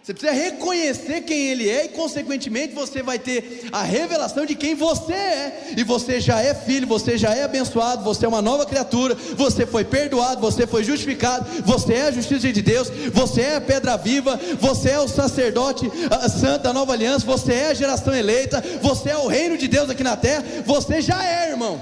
[0.03, 4.73] Você precisa reconhecer quem Ele é e, consequentemente, você vai ter a revelação de quem
[4.73, 5.73] você é.
[5.77, 9.63] E você já é filho, você já é abençoado, você é uma nova criatura, você
[9.63, 13.95] foi perdoado, você foi justificado, você é a justiça de Deus, você é a pedra
[13.95, 15.91] viva, você é o sacerdote
[16.39, 19.87] santo da nova aliança, você é a geração eleita, você é o reino de Deus
[19.87, 21.79] aqui na terra, você já é, irmão.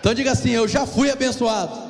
[0.00, 1.87] Então diga assim: Eu já fui abençoado.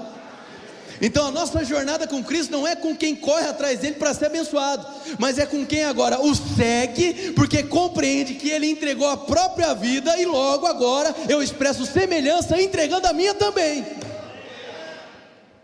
[1.01, 4.27] Então a nossa jornada com Cristo não é com quem corre atrás dele para ser
[4.27, 4.87] abençoado,
[5.19, 10.21] mas é com quem agora o segue, porque compreende que ele entregou a própria vida
[10.21, 13.85] e logo agora eu expresso semelhança entregando a minha também.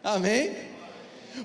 [0.02, 0.52] Amém?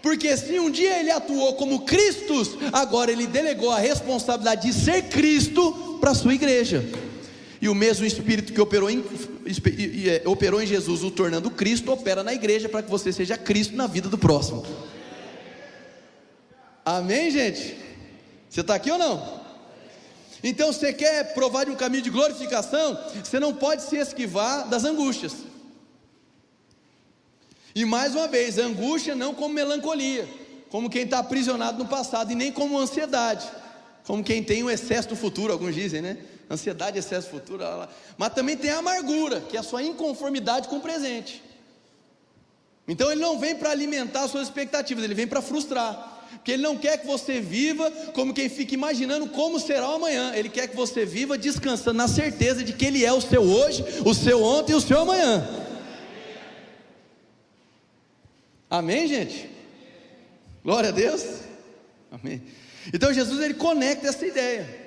[0.02, 5.04] Porque se um dia ele atuou como Cristo, agora ele delegou a responsabilidade de ser
[5.04, 6.86] Cristo para a sua igreja.
[7.62, 9.04] E o mesmo Espírito que operou em,
[10.26, 13.88] operou em Jesus, o tornando Cristo, opera na igreja para que você seja Cristo na
[13.88, 14.66] vida do próximo.
[16.86, 17.76] Amém, gente?
[18.50, 19.40] Você está aqui ou não?
[20.44, 22.98] Então, você quer provar de um caminho de glorificação?
[23.24, 25.34] Você não pode se esquivar das angústias.
[27.76, 30.28] E mais uma vez, angústia não como melancolia,
[30.70, 33.48] como quem está aprisionado no passado, e nem como ansiedade,
[34.06, 36.18] como quem tem um excesso do futuro, alguns dizem, né?
[36.50, 37.90] Ansiedade, excesso futuro, lá, lá.
[38.18, 41.44] mas também tem a amargura, que é a sua inconformidade com o presente.
[42.88, 46.18] Então ele não vem para alimentar as suas expectativas, ele vem para frustrar.
[46.32, 50.32] Porque ele não quer que você viva como quem fica imaginando como será o amanhã.
[50.36, 53.84] Ele quer que você viva descansando na certeza de que ele é o seu hoje,
[54.06, 55.48] o seu ontem e o seu amanhã.
[58.70, 59.50] Amém, gente?
[60.64, 61.24] Glória a Deus.
[62.12, 62.42] Amém.
[62.94, 64.79] Então Jesus ele conecta essa ideia.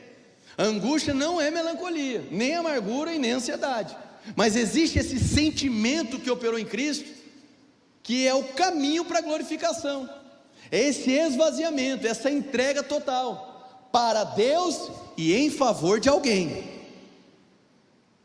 [0.59, 3.97] Angústia não é melancolia, nem amargura e nem ansiedade.
[4.37, 7.11] Mas existe esse sentimento que operou em Cristo,
[8.03, 10.09] que é o caminho para a glorificação.
[10.71, 16.71] É esse esvaziamento, essa entrega total para Deus e em favor de alguém.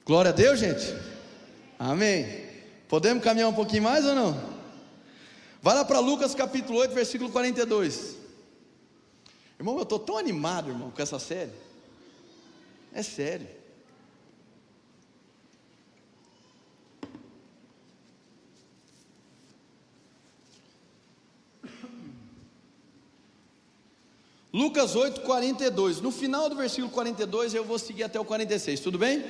[0.06, 0.96] Glória a Deus, gente.
[1.78, 2.46] Amém.
[2.88, 4.58] Podemos caminhar um pouquinho mais ou não?
[5.62, 8.16] Vai lá para Lucas capítulo 8, versículo 42.
[9.60, 11.52] Irmão, eu estou tão animado, irmão, com essa série.
[12.98, 13.48] É sério.
[24.52, 26.02] Lucas 8, 42.
[26.02, 29.24] No final do versículo 42, eu vou seguir até o 46, tudo bem?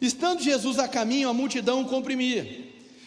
[0.00, 2.44] Estando Jesus a caminho, a multidão o comprimia.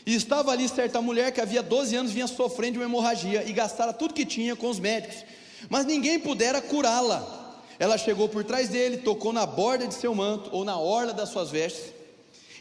[0.05, 3.53] E estava ali certa mulher que havia 12 anos vinha sofrendo de uma hemorragia e
[3.53, 5.23] gastara tudo que tinha com os médicos,
[5.69, 7.38] mas ninguém pudera curá-la.
[7.79, 11.29] Ela chegou por trás dele, tocou na borda de seu manto ou na orla das
[11.29, 11.93] suas vestes,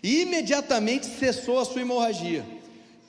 [0.01, 2.47] e imediatamente cessou a sua hemorragia.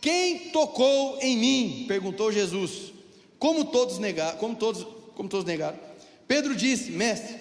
[0.02, 1.86] Quem tocou em mim?
[1.88, 2.92] perguntou Jesus.
[3.38, 5.78] Como todos negaram, como todos, como todos negaram.
[6.28, 7.38] Pedro disse: Mestre,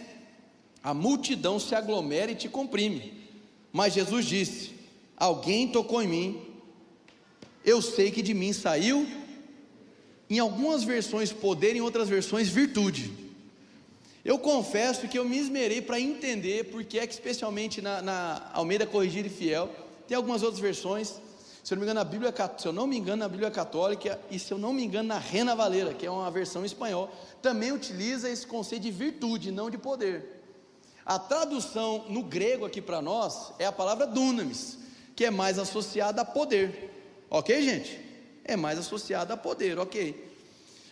[0.82, 3.26] a multidão se aglomera e te comprime.
[3.72, 4.72] Mas Jesus disse:
[5.16, 6.42] Alguém tocou em mim.
[7.64, 9.06] Eu sei que de mim saiu,
[10.28, 13.27] em algumas versões poder, em outras versões virtude.
[14.28, 18.86] Eu confesso que eu me esmerei para entender porque é que, especialmente na, na Almeida
[18.86, 19.70] Corrigida e Fiel,
[20.06, 21.14] tem algumas outras versões.
[21.64, 24.20] Se eu não me engano, na Bíblia, se eu não me engano, na Bíblia Católica
[24.30, 27.10] e se eu não me engano, na Rena Valera, que é uma versão em espanhol,
[27.40, 30.42] também utiliza esse conceito de virtude, não de poder.
[31.06, 34.76] A tradução no grego aqui para nós é a palavra dunamis,
[35.16, 37.24] que é mais associada a poder.
[37.30, 37.98] Ok, gente?
[38.44, 40.22] É mais associada a poder, ok.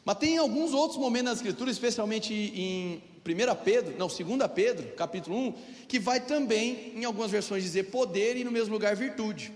[0.07, 4.19] Mas tem alguns outros momentos na Escritura, especialmente em 1 Pedro, não, 2
[4.55, 5.55] Pedro, capítulo 1,
[5.89, 9.53] que vai também, em algumas versões, dizer poder e no mesmo lugar virtude.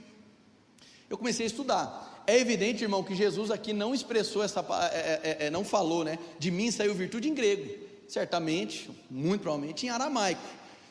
[1.08, 2.24] Eu comecei a estudar.
[2.26, 6.04] É evidente, irmão, que Jesus aqui não expressou essa, é, é, é, é, não falou,
[6.04, 6.18] né?
[6.38, 7.68] De mim saiu virtude em grego.
[8.06, 10.42] Certamente, muito provavelmente, em aramaico.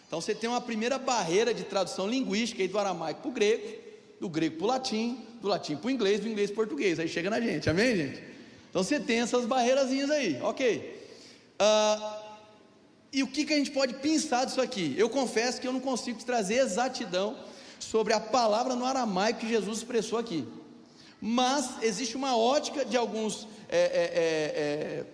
[0.07, 3.77] Então você tem uma primeira barreira de tradução linguística aí do aramaico para o grego,
[4.19, 6.99] do grego para o latim, do latim para o inglês, do inglês para o português.
[6.99, 8.23] Aí chega na gente, amém, gente?
[8.69, 11.07] Então você tem essas barreirazinhas aí, ok.
[11.61, 12.18] Uh,
[13.11, 14.93] e o que, que a gente pode pensar disso aqui?
[14.97, 17.37] Eu confesso que eu não consigo trazer exatidão
[17.79, 20.45] sobre a palavra no aramaico que Jesus expressou aqui.
[21.21, 25.05] Mas existe uma ótica de alguns é, é, é, é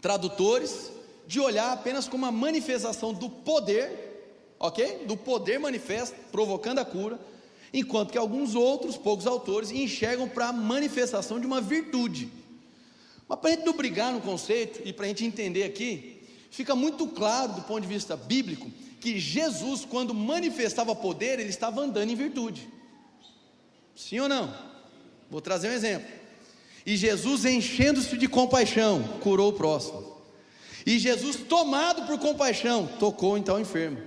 [0.00, 0.90] tradutores
[1.26, 4.10] de olhar apenas como uma manifestação do poder
[4.60, 5.04] ok?
[5.06, 7.18] Do poder manifesto, provocando a cura,
[7.72, 12.28] enquanto que alguns outros, poucos autores, enxergam para a manifestação de uma virtude.
[13.26, 16.19] Mas para a gente não brigar no conceito e para a gente entender aqui,
[16.50, 21.80] fica muito claro do ponto de vista bíblico que Jesus, quando manifestava poder, ele estava
[21.80, 22.68] andando em virtude.
[23.96, 24.54] Sim ou não?
[25.30, 26.08] Vou trazer um exemplo.
[26.84, 30.16] E Jesus, enchendo-se de compaixão, curou o próximo.
[30.84, 33.98] E Jesus, tomado por compaixão, tocou então o enfermo.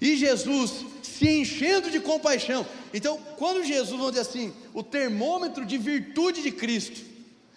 [0.00, 2.66] E Jesus se enchendo de compaixão.
[2.92, 7.00] Então, quando Jesus, vamos dizer assim, o termômetro de virtude de Cristo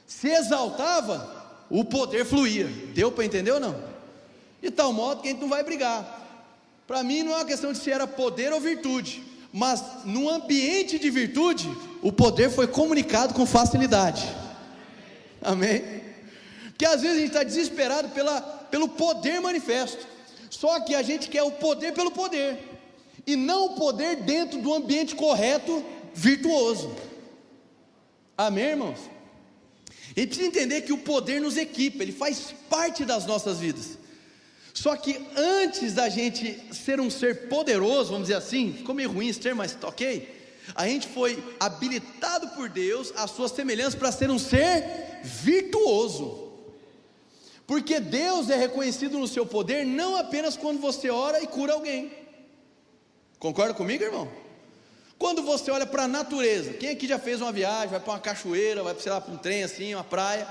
[0.05, 2.67] se exaltava, o poder fluía.
[2.93, 3.96] Deu para entender ou não?
[4.67, 6.03] De tal modo que a gente não vai brigar.
[6.85, 10.99] Para mim não é uma questão de se era poder ou virtude, mas no ambiente
[10.99, 11.69] de virtude,
[12.01, 14.27] o poder foi comunicado com facilidade.
[15.41, 16.01] Amém?
[16.65, 20.05] Porque às vezes a gente está desesperado pela, pelo poder manifesto.
[20.49, 22.59] Só que a gente quer o poder pelo poder,
[23.25, 25.81] e não o poder dentro do ambiente correto,
[26.13, 26.93] virtuoso.
[28.37, 28.99] Amém, irmãos?
[30.13, 33.97] A gente precisa entender que o poder nos equipa, ele faz parte das nossas vidas.
[34.77, 39.27] Só que antes da gente ser um ser poderoso, vamos dizer assim, ficou meio ruim
[39.27, 40.53] esse termo, mas tá ok.
[40.75, 46.53] A gente foi habilitado por Deus, a sua semelhança, para ser um ser virtuoso.
[47.65, 52.11] Porque Deus é reconhecido no seu poder não apenas quando você ora e cura alguém.
[53.39, 54.31] Concorda comigo, irmão?
[55.17, 58.19] Quando você olha para a natureza, quem aqui já fez uma viagem, vai para uma
[58.19, 60.47] cachoeira, vai para um trem assim, uma praia,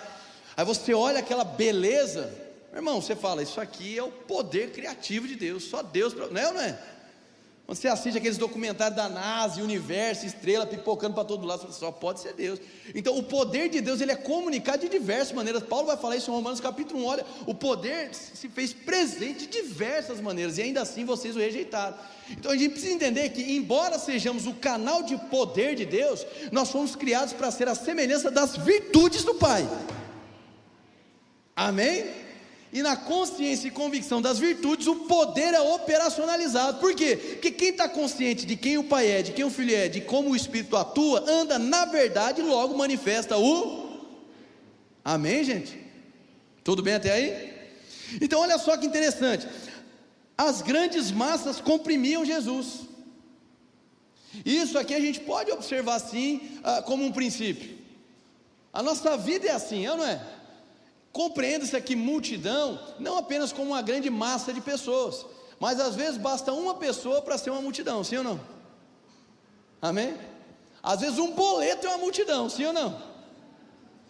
[0.57, 5.37] aí você olha aquela beleza, irmão, você fala, isso aqui é o poder criativo de
[5.37, 6.79] Deus, só Deus, não é ou não é?
[7.67, 12.21] Quando você assiste aqueles documentários da NASA, universo, estrela pipocando para todo lado, só pode
[12.21, 12.61] ser Deus.
[12.95, 15.65] Então, o poder de Deus ele é comunicado de diversas maneiras.
[15.65, 17.05] Paulo vai falar isso em Romanos capítulo 1.
[17.05, 21.97] Olha, o poder se fez presente de diversas maneiras e ainda assim vocês o rejeitaram.
[22.31, 26.71] Então, a gente precisa entender que, embora sejamos o canal de poder de Deus, nós
[26.71, 29.69] fomos criados para ser a semelhança das virtudes do Pai.
[31.57, 32.26] Amém?
[32.77, 36.79] E na consciência e convicção das virtudes, o poder é operacionalizado.
[36.79, 37.17] Por quê?
[37.17, 40.03] Porque quem está consciente de quem o Pai é, de quem o Filho é, de
[40.03, 44.05] como o Espírito atua, anda na verdade e logo manifesta o.
[45.03, 45.75] Amém, gente?
[46.63, 47.55] Tudo bem até aí?
[48.21, 49.49] Então, olha só que interessante.
[50.37, 52.81] As grandes massas comprimiam Jesus.
[54.45, 57.75] Isso aqui a gente pode observar assim, como um princípio.
[58.71, 60.36] A nossa vida é assim, é não é?
[61.17, 65.25] Compreenda-se aqui multidão, não apenas como uma grande massa de pessoas,
[65.59, 68.39] mas às vezes basta uma pessoa para ser uma multidão, sim ou não?
[69.81, 70.15] Amém?
[70.83, 73.03] Às vezes um boleto é uma multidão, sim ou não?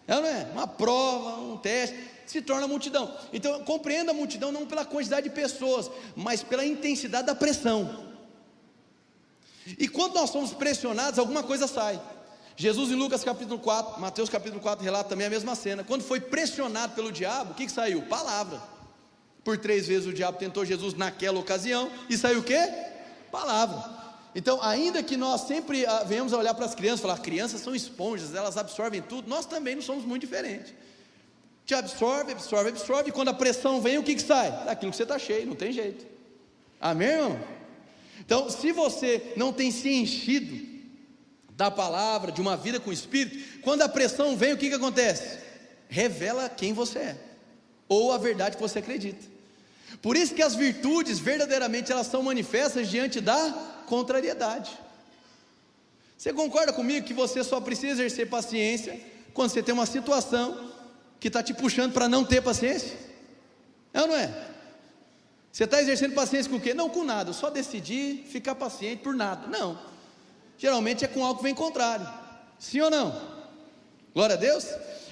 [0.05, 0.49] É ou não é?
[0.51, 3.17] Uma prova, um teste, se torna multidão.
[3.31, 8.05] Então compreenda a multidão não pela quantidade de pessoas, mas pela intensidade da pressão.
[9.65, 12.01] E quando nós somos pressionados, alguma coisa sai.
[12.59, 15.83] Jesus em Lucas capítulo 4, Mateus capítulo 4 relata também a mesma cena.
[15.83, 18.01] Quando foi pressionado pelo diabo, o que, que saiu?
[18.01, 18.59] Palavra.
[19.43, 22.67] Por três vezes o diabo tentou Jesus naquela ocasião e saiu o quê?
[23.31, 23.95] Palavra.
[24.33, 27.61] Então, ainda que nós sempre ah, venhamos a olhar para as crianças e falar, crianças
[27.61, 30.73] são esponjas, elas absorvem tudo, nós também não somos muito diferentes.
[31.63, 34.65] Te absorve, absorve, absorve, e quando a pressão vem, o que, que sai?
[34.65, 36.07] Daquilo que você está cheio, não tem jeito.
[36.81, 37.39] Amém, irmão?
[38.19, 40.66] Então, se você não tem se enchido
[41.57, 44.75] da palavra, de uma vida com o Espírito, quando a pressão vem, o que, que
[44.75, 45.39] acontece?
[45.89, 47.17] Revela quem você é,
[47.89, 49.25] ou a verdade que você acredita.
[49.99, 53.51] Por isso que as virtudes, verdadeiramente, elas são manifestas diante da
[53.87, 54.77] contrariedade.
[56.15, 58.99] Você concorda comigo que você só precisa exercer paciência
[59.33, 60.71] quando você tem uma situação
[61.19, 62.95] que está te puxando para não ter paciência?
[63.91, 64.31] É ou não é?
[65.51, 66.75] Você está exercendo paciência com o quê?
[66.75, 69.47] Não com nada, só decidir ficar paciente por nada.
[69.47, 69.96] Não
[70.57, 72.07] geralmente é com algo que vem contrário.
[72.57, 73.15] Sim ou não?
[74.13, 74.65] Glória a Deus.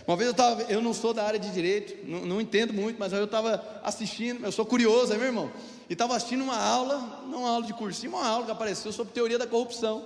[0.07, 2.99] Uma vez eu estava, eu não sou da área de direito, não, não entendo muito,
[2.99, 5.51] mas eu estava assistindo, eu sou curioso, é meu irmão,
[5.89, 9.13] e estava assistindo uma aula, não uma aula de cursinho, uma aula que apareceu sobre
[9.13, 10.03] teoria da corrupção.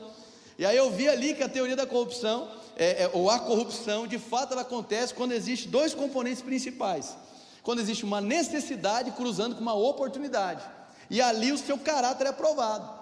[0.58, 4.08] E aí eu vi ali que a teoria da corrupção, é, é, ou a corrupção,
[4.08, 7.18] de fato ela acontece quando existe dois componentes principais.
[7.62, 10.64] Quando existe uma necessidade cruzando com uma oportunidade.
[11.10, 12.99] E ali o seu caráter é provado.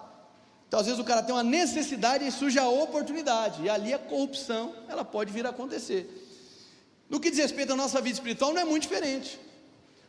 [0.68, 3.62] Então, às vezes o cara tem uma necessidade e surge a oportunidade.
[3.62, 6.06] E ali a corrupção, ela pode vir a acontecer.
[7.08, 9.40] No que diz respeito à nossa vida espiritual, não é muito diferente.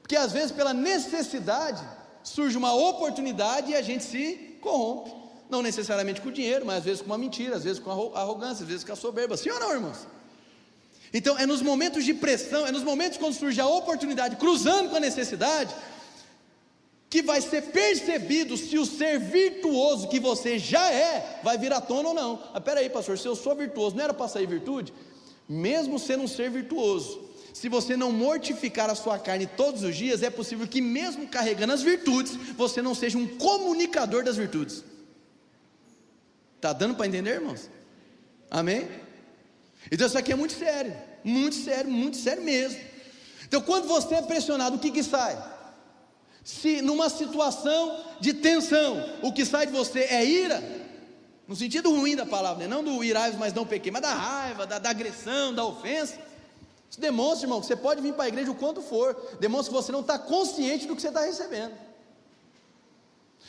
[0.01, 1.81] Porque às vezes, pela necessidade,
[2.23, 5.13] surge uma oportunidade e a gente se corrompe.
[5.49, 8.69] Não necessariamente com dinheiro, mas às vezes com uma mentira, às vezes com arrogância, às
[8.69, 9.37] vezes com a soberba.
[9.37, 10.07] Sim ou não, irmãos?
[11.13, 14.97] Então, é nos momentos de pressão, é nos momentos quando surge a oportunidade, cruzando com
[14.97, 15.73] a necessidade,
[17.09, 21.81] que vai ser percebido se o ser virtuoso que você já é vai vir à
[21.81, 22.41] tona ou não.
[22.53, 24.93] Ah, peraí, pastor, se eu sou virtuoso, não era para sair virtude?
[25.49, 30.21] mesmo sendo um ser virtuoso, se você não mortificar a sua carne todos os dias,
[30.21, 34.83] é possível que, mesmo carregando as virtudes, você não seja um comunicador das virtudes.
[36.55, 37.67] Está dando para entender, irmãos?
[38.51, 38.87] Amém?
[39.91, 42.79] Então isso aqui é muito sério, muito sério, muito sério mesmo.
[43.47, 45.35] Então, quando você é pressionado, o que, que sai?
[46.49, 50.63] Se numa situação de tensão, o que sai de você é ira,
[51.47, 52.67] no sentido ruim da palavra, né?
[52.67, 56.17] não do irai mas não pequei, mas da raiva, da, da agressão, da ofensa.
[56.89, 59.79] Isso demonstra, irmão, que você pode vir para a igreja o quanto for, demonstra que
[59.79, 61.73] você não está consciente do que você está recebendo.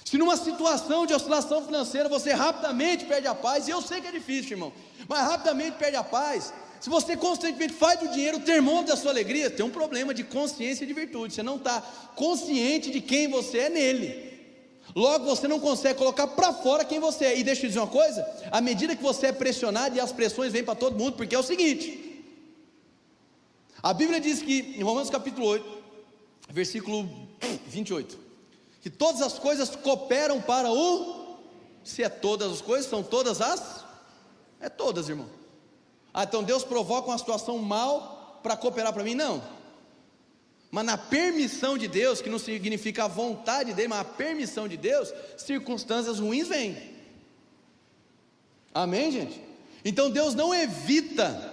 [0.04, 4.08] Se numa situação de oscilação financeira você rapidamente perde a paz, e eu sei que
[4.08, 4.74] é difícil, irmão,
[5.08, 6.52] mas rapidamente perde a paz.
[6.80, 10.24] Se você constantemente faz do dinheiro o termômetro da sua alegria, tem um problema de
[10.24, 11.34] consciência e de virtude.
[11.34, 11.80] Você não está
[12.16, 14.30] consciente de quem você é nele.
[14.96, 17.38] Logo, você não consegue colocar para fora quem você é.
[17.38, 20.52] E deixa eu dizer uma coisa: à medida que você é pressionado e as pressões
[20.52, 22.24] vêm para todo mundo, porque é o seguinte:
[23.82, 25.82] a Bíblia diz que, em Romanos capítulo 8,
[26.48, 27.08] versículo
[27.68, 28.18] 28,
[28.80, 31.20] que todas as coisas cooperam para o.
[31.84, 33.84] Se é todas as coisas, são todas as.
[34.60, 35.39] É todas, irmão.
[36.12, 39.14] Ah, então Deus provoca uma situação mal para cooperar para mim?
[39.14, 39.42] Não.
[40.70, 44.76] Mas na permissão de Deus, que não significa a vontade dele, mas a permissão de
[44.76, 46.76] Deus, circunstâncias ruins vêm.
[48.72, 49.40] Amém, gente?
[49.84, 51.52] Então Deus não evita,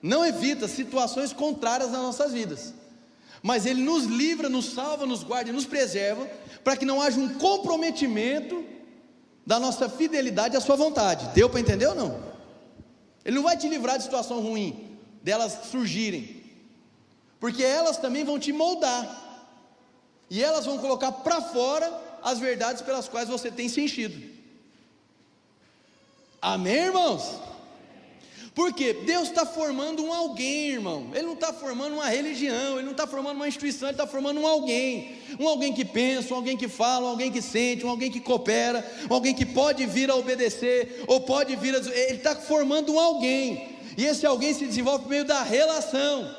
[0.00, 2.72] não evita situações contrárias nas nossas vidas.
[3.42, 6.24] Mas Ele nos livra, nos salva, nos guarda nos preserva,
[6.62, 8.64] para que não haja um comprometimento
[9.44, 11.28] da nossa fidelidade à Sua vontade.
[11.34, 12.31] Deu para entender ou não?
[13.24, 16.42] Ele não vai te livrar de situação ruim, delas surgirem
[17.42, 19.02] porque elas também vão te moldar,
[20.30, 21.92] e elas vão colocar para fora
[22.22, 24.16] as verdades pelas quais você tem se enchido.
[26.40, 27.40] Amém, irmãos?
[28.54, 31.10] Porque Deus está formando um alguém, irmão.
[31.14, 34.40] Ele não está formando uma religião, Ele não está formando uma instituição, Ele está formando
[34.40, 35.16] um alguém.
[35.40, 38.20] Um alguém que pensa, um alguém que fala, um alguém que sente, um alguém que
[38.20, 41.78] coopera, um alguém que pode vir a obedecer, ou pode vir a.
[41.78, 43.78] Ele está formando um alguém.
[43.96, 46.36] E esse alguém se desenvolve por meio da relação.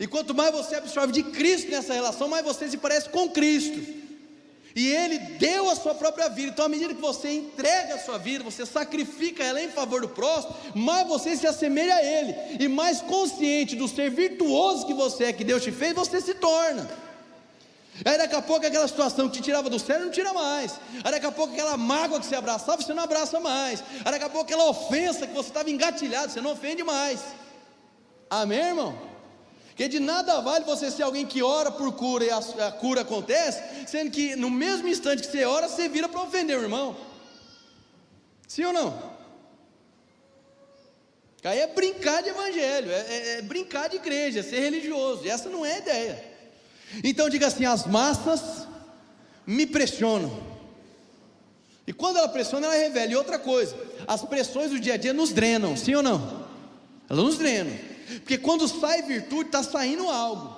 [0.00, 4.01] E quanto mais você absorve de Cristo nessa relação, mais você se parece com Cristo.
[4.74, 6.52] E Ele deu a sua própria vida.
[6.52, 10.08] Então, à medida que você entrega a sua vida, você sacrifica ela em favor do
[10.08, 12.34] próximo, mais você se assemelha a Ele.
[12.58, 16.34] E mais consciente do ser virtuoso que você é, que Deus te fez, você se
[16.34, 16.88] torna.
[18.04, 20.80] Aí daqui a pouco aquela situação que te tirava do sério não tira mais.
[21.04, 23.84] Aí daqui a pouco aquela mágoa que você abraçava, você não abraça mais.
[24.04, 27.20] Aí daqui a pouco aquela ofensa que você estava engatilhado, você não ofende mais.
[28.30, 29.11] Amém, irmão?
[29.72, 33.00] Porque de nada vale você ser alguém que ora por cura e a, a cura
[33.00, 36.94] acontece, sendo que no mesmo instante que você ora, você vira para ofender o irmão.
[38.46, 39.12] Sim ou não?
[41.42, 45.24] Aí é brincar de evangelho, é, é, é brincar de igreja, é ser religioso.
[45.24, 46.24] E essa não é a ideia.
[47.02, 48.68] Então diga assim: as massas
[49.46, 50.52] me pressionam.
[51.86, 53.10] E quando ela pressiona, ela revela.
[53.10, 53.74] E outra coisa,
[54.06, 56.46] as pressões do dia a dia nos drenam, sim ou não?
[57.08, 57.91] Elas nos drenam.
[58.20, 60.56] Porque quando sai virtude, está saindo algo.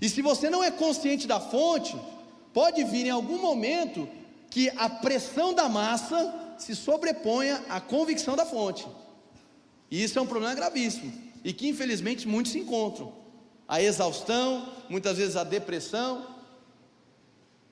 [0.00, 1.96] E se você não é consciente da fonte,
[2.52, 4.08] pode vir em algum momento
[4.50, 8.86] que a pressão da massa se sobreponha à convicção da fonte.
[9.90, 11.12] E isso é um problema gravíssimo.
[11.44, 13.12] E que infelizmente muitos se encontram.
[13.66, 16.26] A exaustão, muitas vezes a depressão.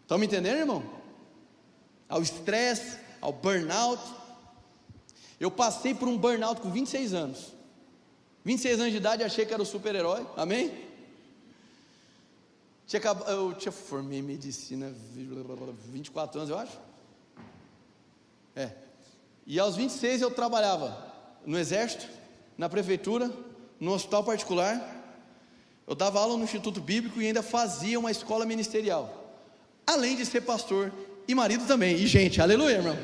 [0.02, 0.82] Estão me entendendo, irmão?
[2.08, 4.02] Ao estresse, ao burnout.
[5.38, 7.55] Eu passei por um burnout com 26 anos.
[8.46, 10.72] 26 anos de idade, achei que era o super-herói, amém?
[12.86, 14.94] Tinha, eu tinha formei medicina
[15.90, 16.78] 24 anos, eu acho.
[18.54, 18.70] É.
[19.44, 20.96] E aos 26 eu trabalhava
[21.44, 22.06] no exército,
[22.56, 23.32] na prefeitura,
[23.80, 24.94] no hospital particular.
[25.84, 29.28] Eu dava aula no Instituto Bíblico e ainda fazia uma escola ministerial.
[29.84, 30.92] Além de ser pastor
[31.26, 31.96] e marido também.
[31.96, 32.96] E gente, aleluia, irmão.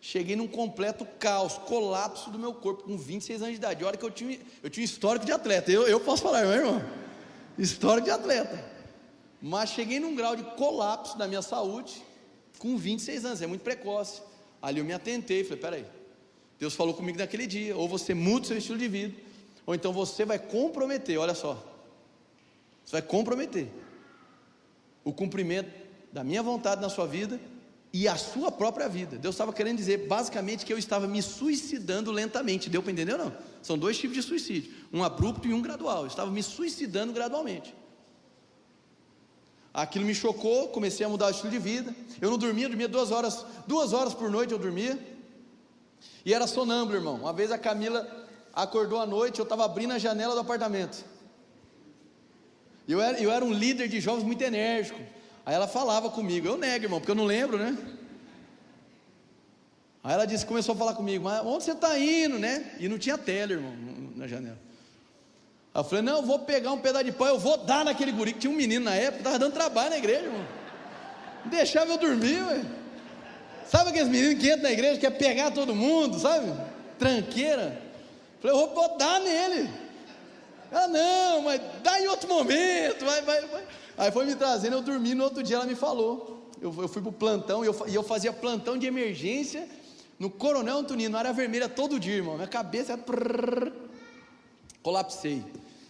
[0.00, 3.84] Cheguei num completo caos, colapso do meu corpo com 26 anos de idade.
[3.84, 5.70] Olha que eu tinha, eu tinha histórico de atleta.
[5.70, 6.82] Eu, eu posso falar, meu irmão.
[7.58, 8.64] Histórico de atleta.
[9.42, 12.02] Mas cheguei num grau de colapso da minha saúde
[12.58, 14.22] com 26 anos, é muito precoce.
[14.60, 15.86] Ali eu me atentei, falei, peraí,
[16.58, 19.16] Deus falou comigo naquele dia, ou você muda o seu estilo de vida,
[19.64, 21.54] ou então você vai comprometer, olha só,
[22.84, 23.68] você vai comprometer
[25.02, 25.70] o cumprimento
[26.12, 27.40] da minha vontade na sua vida
[27.92, 29.18] e a sua própria vida.
[29.18, 33.18] Deus estava querendo dizer basicamente que eu estava me suicidando lentamente, deu para entender ou
[33.18, 33.32] não?
[33.62, 36.02] São dois tipos de suicídio, um abrupto e um gradual.
[36.02, 37.74] Eu estava me suicidando gradualmente.
[39.72, 41.94] Aquilo me chocou, comecei a mudar o estilo de vida.
[42.20, 44.98] Eu não dormia, dormia duas horas, duas horas por noite eu dormia.
[46.24, 47.16] E era sonâmbulo, irmão.
[47.16, 48.08] Uma vez a Camila
[48.52, 51.04] acordou à noite, eu estava abrindo a janela do apartamento.
[52.88, 55.00] Eu era, eu era um líder de jovens muito enérgico.
[55.50, 57.76] Aí ela falava comigo, eu nego, irmão, porque eu não lembro, né?
[60.04, 62.70] Aí ela disse, começou a falar comigo, mas onde você está indo, né?
[62.78, 63.74] E não tinha tela, irmão,
[64.14, 64.56] na janela.
[65.74, 68.12] Aí eu falei, não, eu vou pegar um pedaço de pão, eu vou dar naquele
[68.12, 70.46] guri, que tinha um menino na época, estava dando trabalho na igreja, irmão.
[71.46, 72.64] Deixava eu dormir, ué.
[73.66, 76.48] Sabe aqueles meninos que entram na igreja, quer pegar todo mundo, sabe?
[76.96, 77.76] Tranqueira.
[78.40, 79.68] Falei, eu vou dar nele.
[80.72, 83.66] Ah, não, mas dá em outro momento, vai, vai, vai.
[83.98, 86.48] Aí foi me trazendo, eu dormi, no outro dia ela me falou.
[86.60, 89.68] Eu, eu fui para o plantão, e eu, e eu fazia plantão de emergência
[90.18, 92.36] no Coronel Antonino, área vermelha todo dia, irmão.
[92.36, 93.72] Minha cabeça, prrr,
[94.82, 95.42] colapsei.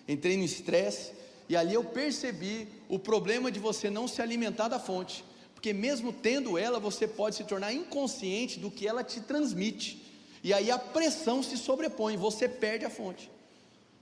[0.09, 1.13] Entrei no estresse,
[1.49, 5.25] e ali eu percebi o problema de você não se alimentar da fonte
[5.61, 10.03] porque mesmo tendo ela, você pode se tornar inconsciente do que ela te transmite,
[10.43, 13.31] e aí a pressão se sobrepõe, você perde a fonte,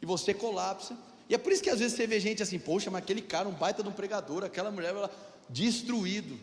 [0.00, 0.96] e você colapsa.
[1.28, 3.48] E é por isso que às vezes você vê gente assim, poxa, mas aquele cara,
[3.48, 5.10] um baita de um pregador, aquela mulher, ela,
[5.48, 6.38] destruído.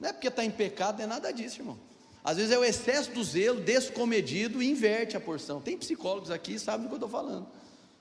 [0.00, 1.78] Não é porque está em pecado, não é nada disso, irmão.
[2.24, 5.60] Às vezes é o excesso do zelo, descomedido, e inverte a porção.
[5.60, 7.46] Tem psicólogos aqui, sabem do que eu estou falando.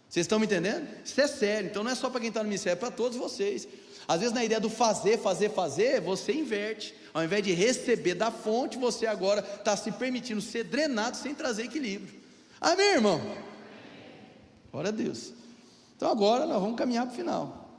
[0.10, 0.88] Vocês estão me entendendo?
[1.04, 3.18] Isso é sério, então não é só para quem está no ministério, é para todos
[3.18, 3.68] vocês.
[4.08, 6.94] Às vezes, na ideia do fazer, fazer, fazer, você inverte.
[7.14, 11.64] Ao invés de receber da fonte, você agora está se permitindo ser drenado sem trazer
[11.64, 12.14] equilíbrio.
[12.60, 13.22] Amém, irmão?
[14.74, 15.32] Glória a Deus.
[15.96, 17.70] Então agora nós vamos caminhar para o final.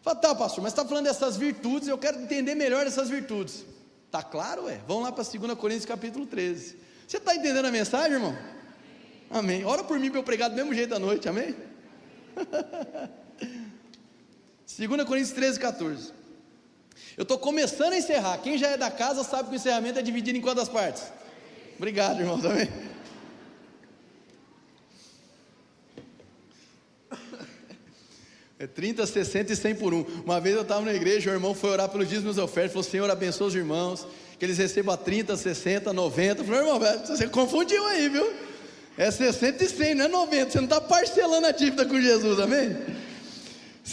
[0.00, 3.64] Fala, tá, pastor, mas está falando dessas virtudes, eu quero entender melhor essas virtudes.
[4.08, 4.80] Tá claro, é?
[4.86, 6.76] Vamos lá para 2 Coríntios capítulo 13.
[7.06, 8.38] Você está entendendo a mensagem, irmão?
[9.28, 9.64] Amém.
[9.64, 11.56] Ora por mim para eu pregar do mesmo jeito à noite, amém?
[14.78, 16.12] 2 Coríntios 13, 14.
[17.16, 18.38] Eu estou começando a encerrar.
[18.38, 21.02] Quem já é da casa sabe que o encerramento é dividido em quantas partes?
[21.76, 22.68] Obrigado, irmão, também.
[28.58, 30.04] É 30, 60 e 100 por um.
[30.24, 32.82] Uma vez eu estava na igreja, o irmão foi orar pelos dízimos e ofertas, falou:
[32.82, 34.04] Senhor, abençoa os irmãos,
[34.36, 36.40] que eles recebam a 30, 60, 90.
[36.40, 38.32] Eu falei: irmão, você confundiu aí, viu?
[38.96, 40.50] É 60 e 100, não é 90.
[40.50, 42.76] Você não está parcelando a dívida com Jesus, amém?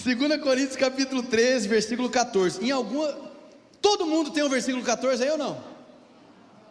[0.03, 2.65] 2 Coríntios capítulo 13, versículo 14.
[2.65, 3.15] Em alguma.
[3.79, 5.63] Todo mundo tem o um versículo 14 aí ou não?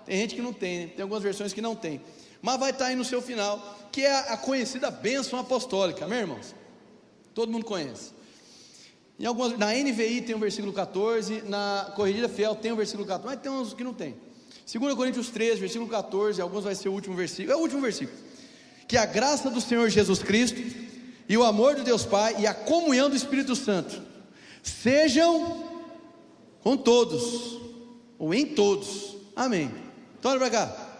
[0.04, 0.86] Tem gente que não tem, né?
[0.88, 2.00] tem algumas versões que não tem.
[2.42, 6.63] Mas vai estar aí no seu final, que é a conhecida bênção apostólica, meus irmãos?
[7.34, 8.12] Todo mundo conhece.
[9.18, 13.26] Em algumas, na NVI tem o versículo 14, na Corrigida Fiel tem o versículo 14,
[13.34, 14.16] mas tem uns que não tem.
[14.72, 18.16] 2 Coríntios 13, versículo 14, alguns vai ser o último versículo, é o último versículo.
[18.88, 20.60] Que a graça do Senhor Jesus Cristo,
[21.28, 24.02] e o amor de Deus Pai e a comunhão do Espírito Santo
[24.62, 25.64] sejam
[26.62, 27.60] com todos,
[28.18, 29.16] ou em todos.
[29.36, 29.70] Amém.
[30.18, 30.96] Então olha para cá.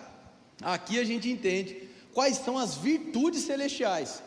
[0.62, 4.22] Aqui a gente entende quais são as virtudes celestiais.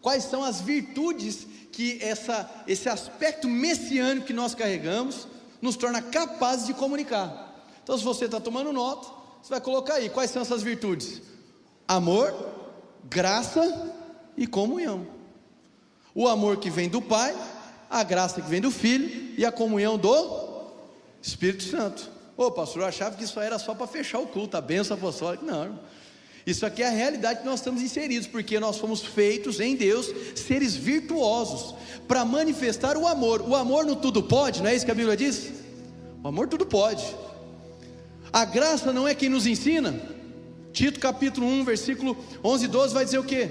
[0.00, 5.28] Quais são as virtudes que essa, esse aspecto messiânico que nós carregamos
[5.60, 7.66] nos torna capazes de comunicar.
[7.82, 9.08] Então, se você está tomando nota,
[9.42, 11.22] você vai colocar aí quais são essas virtudes:
[11.86, 12.34] amor,
[13.08, 13.94] graça
[14.36, 15.18] e comunhão
[16.18, 17.32] o amor que vem do Pai,
[17.88, 20.72] a graça que vem do Filho e a comunhão do
[21.22, 22.10] Espírito Santo.
[22.36, 25.46] Ô pastor, eu achava que isso era só para fechar o culto, a bênção apostólica.
[25.46, 25.78] Não.
[26.48, 30.10] Isso aqui é a realidade que nós estamos inseridos, porque nós fomos feitos em Deus
[30.34, 31.74] seres virtuosos
[32.08, 33.42] para manifestar o amor.
[33.42, 35.50] O amor no tudo pode, não é isso que a Bíblia diz?
[36.24, 37.04] O amor tudo pode.
[38.32, 40.00] A graça não é quem nos ensina.
[40.72, 43.50] Tito capítulo 1, versículo 11 e 12 vai dizer o quê?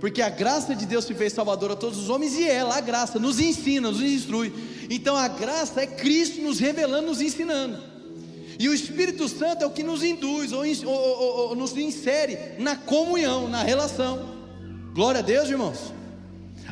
[0.00, 2.80] porque a graça de Deus se fez salvador a todos os homens e ela, a
[2.80, 4.52] graça, nos ensina, nos instrui.
[4.88, 7.87] Então a graça é Cristo nos revelando, nos ensinando.
[8.58, 12.36] E o Espírito Santo é o que nos induz ou, ou, ou, ou nos insere
[12.58, 14.36] na comunhão, na relação.
[14.92, 15.92] Glória a Deus, irmãos.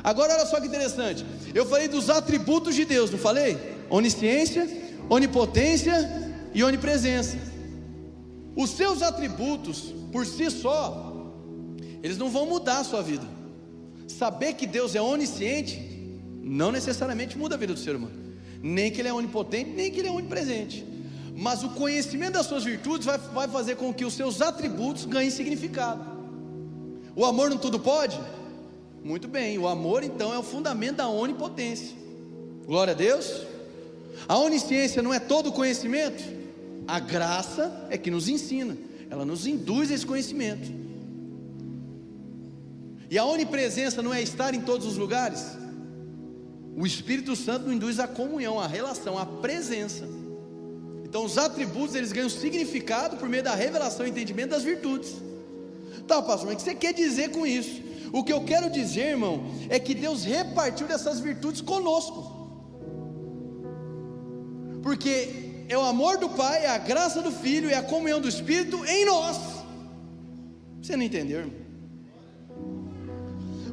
[0.02, 1.24] Agora olha só que interessante.
[1.54, 3.56] Eu falei dos atributos de Deus, não falei?
[3.88, 4.68] Onisciência,
[5.08, 5.94] onipotência
[6.52, 7.38] e onipresença.
[8.56, 11.12] Os seus atributos, por si só,
[12.02, 13.26] eles não vão mudar a sua vida.
[14.08, 15.80] Saber que Deus é onisciente
[16.42, 18.14] não necessariamente muda a vida do ser humano.
[18.62, 20.95] Nem que ele é onipotente, nem que ele é onipresente.
[21.38, 25.30] Mas o conhecimento das suas virtudes vai, vai fazer com que os seus atributos ganhem
[25.30, 26.02] significado.
[27.14, 28.18] O amor não tudo pode?
[29.04, 31.94] Muito bem, o amor então é o fundamento da onipotência.
[32.64, 33.42] Glória a Deus.
[34.26, 36.24] A onisciência não é todo conhecimento?
[36.88, 38.74] A graça é que nos ensina,
[39.10, 40.72] ela nos induz a esse conhecimento.
[43.10, 45.44] E a onipresença não é estar em todos os lugares?
[46.74, 50.15] O Espírito Santo induz a comunhão, a relação, a presença.
[51.06, 55.14] Então os atributos eles ganham significado por meio da revelação e entendimento das virtudes.
[56.04, 57.80] Tá, pastor, mas o que você quer dizer com isso?
[58.12, 62.34] O que eu quero dizer, irmão, é que Deus repartiu dessas virtudes conosco.
[64.82, 68.28] Porque é o amor do Pai, é a graça do Filho, é a comunhão do
[68.28, 69.38] Espírito em nós.
[70.82, 71.54] Você não entendeu, irmão?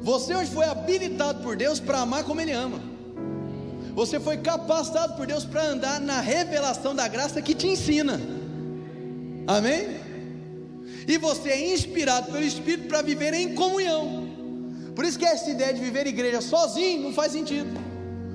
[0.03, 2.92] Você hoje foi habilitado por Deus para amar como Ele ama.
[3.95, 8.19] Você foi capacitado por Deus para andar na revelação da graça que te ensina.
[9.45, 10.01] Amém?
[11.07, 14.27] E você é inspirado pelo Espírito para viver em comunhão.
[14.95, 17.69] Por isso que essa ideia de viver igreja sozinho não faz sentido.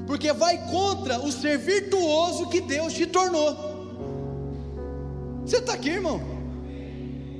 [0.06, 3.56] Porque vai contra o ser virtuoso que Deus te tornou.
[5.44, 6.20] Você está aqui, irmão?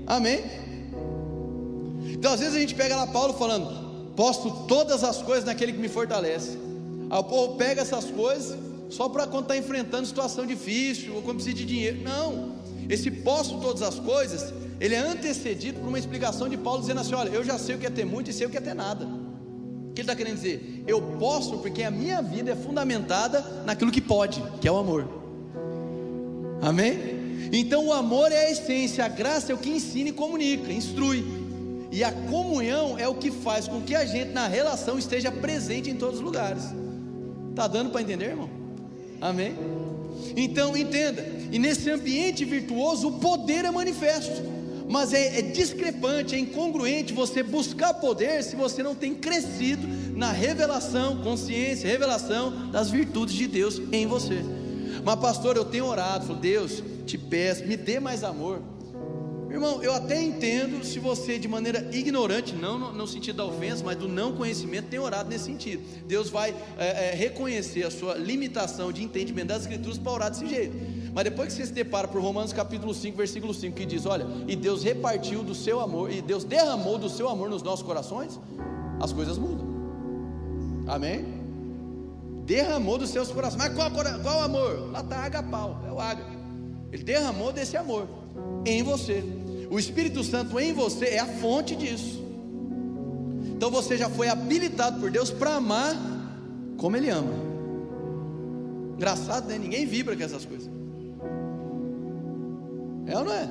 [0.06, 0.42] Amém?
[2.06, 5.78] Então às vezes a gente pega lá Paulo falando: posto todas as coisas naquele que
[5.78, 6.67] me fortalece.
[7.10, 8.58] Aí o povo pega essas coisas
[8.90, 12.02] só para quando está enfrentando situação difícil ou quando precisa de dinheiro.
[12.02, 12.56] Não,
[12.88, 17.14] esse posso todas as coisas, ele é antecedido por uma explicação de Paulo dizendo assim:
[17.14, 18.74] olha, eu já sei o que é ter muito e sei o que é ter
[18.74, 19.04] nada.
[19.04, 20.84] O que ele está querendo dizer?
[20.86, 25.08] Eu posso porque a minha vida é fundamentada naquilo que pode, que é o amor.
[26.62, 27.18] Amém?
[27.52, 31.24] Então o amor é a essência, a graça é o que ensina e comunica, instrui.
[31.90, 35.90] E a comunhão é o que faz com que a gente na relação esteja presente
[35.90, 36.64] em todos os lugares.
[37.58, 38.48] Está dando para entender, irmão?
[39.20, 39.52] Amém?
[40.36, 44.44] Então entenda, e nesse ambiente virtuoso o poder é manifesto,
[44.88, 50.30] mas é, é discrepante, é incongruente você buscar poder se você não tem crescido na
[50.30, 54.38] revelação, consciência, revelação das virtudes de Deus em você.
[55.04, 58.62] Mas pastor, eu tenho orado, falou, Deus, te peço, me dê mais amor.
[59.50, 63.82] Irmão, eu até entendo se você, de maneira ignorante, não no, no, sentido da ofensa,
[63.82, 65.82] mas do não conhecimento, tem orado nesse sentido.
[66.06, 70.46] Deus vai é, é, reconhecer a sua limitação de entendimento das Escrituras para orar desse
[70.46, 70.76] jeito.
[71.14, 74.26] Mas depois que você se depara por Romanos capítulo 5, versículo 5, que diz: Olha,
[74.46, 78.38] e Deus repartiu do seu amor, e Deus derramou do seu amor nos nossos corações,
[79.00, 79.66] as coisas mudam.
[80.86, 81.24] Amém?
[82.44, 83.58] Derramou dos seus corações.
[83.58, 84.90] Mas qual, qual amor?
[84.90, 86.36] Lá está agapau, é o ágape.
[86.92, 88.08] Ele derramou desse amor
[88.64, 89.22] em você.
[89.70, 92.22] O Espírito Santo em você é a fonte disso.
[93.44, 95.94] Então você já foi habilitado por Deus para amar
[96.76, 97.32] como Ele ama.
[98.94, 99.58] Engraçado, né?
[99.58, 100.70] Ninguém vibra com essas coisas.
[103.06, 103.48] É ou não é?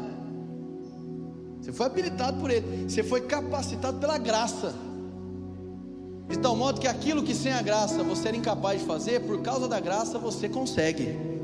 [1.61, 2.89] Você foi habilitado por Ele.
[2.89, 4.73] Você foi capacitado pela graça.
[6.29, 9.41] De tal modo que aquilo que sem a graça você era incapaz de fazer, por
[9.41, 11.36] causa da graça você consegue.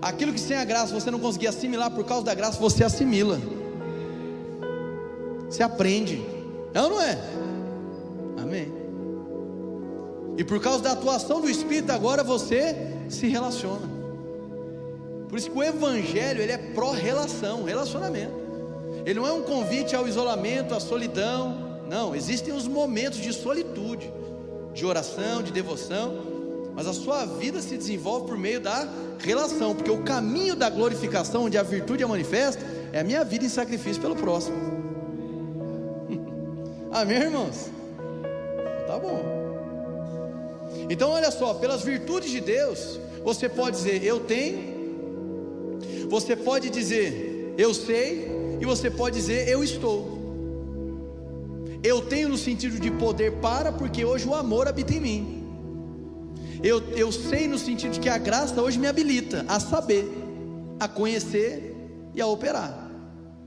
[0.00, 3.40] Aquilo que sem a graça você não conseguia assimilar, por causa da graça você assimila.
[5.48, 6.22] Você aprende.
[6.72, 7.18] É ou não é?
[8.40, 8.72] Amém.
[10.36, 12.76] E por causa da atuação do Espírito, agora você
[13.08, 13.88] se relaciona.
[15.28, 18.38] Por isso que o Evangelho ele é pró-relação, relacionamento.
[19.04, 21.80] Ele não é um convite ao isolamento, à solidão.
[21.88, 24.12] Não, existem os momentos de solitude,
[24.72, 26.37] de oração, de devoção
[26.78, 31.46] mas a sua vida se desenvolve por meio da relação, porque o caminho da glorificação,
[31.46, 34.56] onde a virtude é manifesta, é a minha vida em sacrifício pelo próximo.
[36.92, 37.68] Amém, irmãos?
[38.86, 39.20] Tá bom.
[40.88, 47.56] Então, olha só, pelas virtudes de Deus, você pode dizer eu tenho, você pode dizer
[47.58, 50.16] eu sei, e você pode dizer eu estou.
[51.82, 55.37] Eu tenho no sentido de poder para, porque hoje o amor habita em mim.
[56.62, 60.06] Eu, eu sei no sentido de que a graça hoje me habilita a saber,
[60.80, 61.74] a conhecer
[62.14, 62.90] e a operar.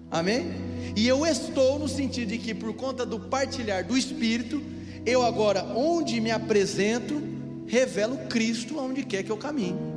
[0.10, 0.52] Amém?
[0.96, 4.62] E eu estou no sentido de que por conta do partilhar do Espírito,
[5.06, 7.22] eu agora, onde me apresento,
[7.66, 9.92] revelo Cristo aonde quer que eu caminhe.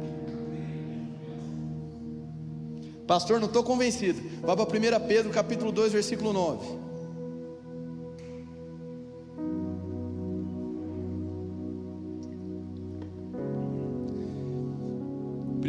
[3.06, 4.20] Pastor, não estou convencido.
[4.40, 6.83] Vá para 1 Pedro capítulo 2, versículo 9.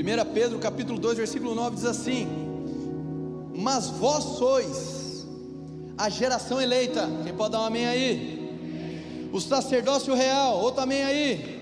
[0.06, 2.28] 1 Pedro capítulo 2, versículo 9 diz assim:
[3.56, 5.26] Mas vós sois
[5.98, 9.30] a geração eleita, quem pode dar um amém aí?
[9.34, 11.60] O sacerdócio real, outro amém aí?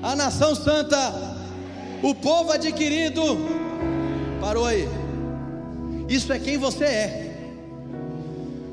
[0.00, 0.96] A nação santa,
[2.00, 3.22] o povo adquirido,
[4.40, 4.88] parou aí.
[6.08, 7.26] Isso é quem você é.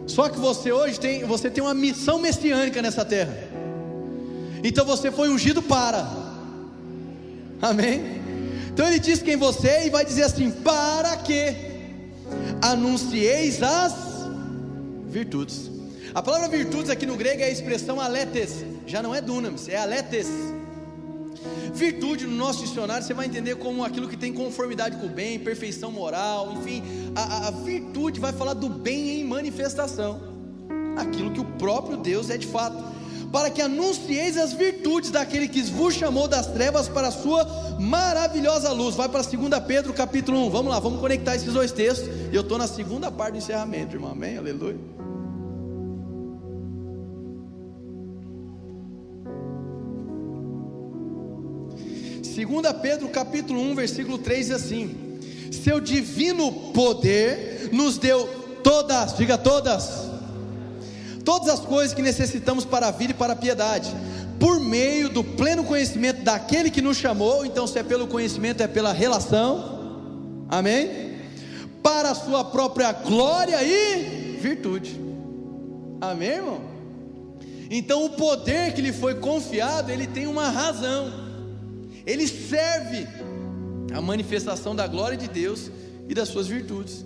[0.05, 3.35] Só que você hoje tem, você tem uma missão messiânica nessa terra.
[4.63, 6.07] Então você foi ungido para.
[7.59, 8.16] Amém?
[8.77, 11.51] Então ele diz quem você é e vai dizer assim: para que
[12.61, 13.95] anuncieis as
[15.07, 15.71] virtudes.
[16.13, 19.77] A palavra virtudes aqui no grego é a expressão aletes, já não é dunamis, é
[19.77, 20.27] aletes.
[21.73, 25.39] Virtude no nosso dicionário você vai entender como aquilo que tem conformidade com o bem,
[25.39, 26.83] perfeição moral, enfim,
[27.15, 30.21] a, a virtude vai falar do bem em manifestação,
[30.95, 32.77] aquilo que o próprio Deus é de fato
[33.31, 37.45] para que anuncieis as virtudes daquele que vos chamou das trevas para a sua
[37.79, 38.95] maravilhosa luz.
[38.95, 40.49] Vai para 2 Pedro capítulo 1.
[40.49, 42.07] Vamos lá, vamos conectar esses dois textos.
[42.31, 44.11] E eu estou na segunda parte do encerramento, irmão.
[44.11, 44.37] Amém?
[44.37, 44.77] Aleluia.
[52.23, 55.19] Segunda Pedro capítulo 1, versículo 3 diz assim:
[55.51, 58.27] Seu divino poder nos deu
[58.63, 60.16] todas, diga todas
[61.27, 63.93] todas as coisas que necessitamos para a vida e para a piedade,
[64.39, 68.67] por meio do pleno conhecimento daquele que nos chamou, então se é pelo conhecimento, é
[68.67, 71.17] pela relação, amém?
[71.83, 74.97] Para a sua própria glória e virtude,
[75.99, 76.61] amém, irmão?
[77.69, 81.11] Então o poder que lhe foi confiado, ele tem uma razão,
[82.05, 83.05] ele serve
[83.93, 85.69] a manifestação da glória de Deus
[86.07, 87.03] e das suas virtudes.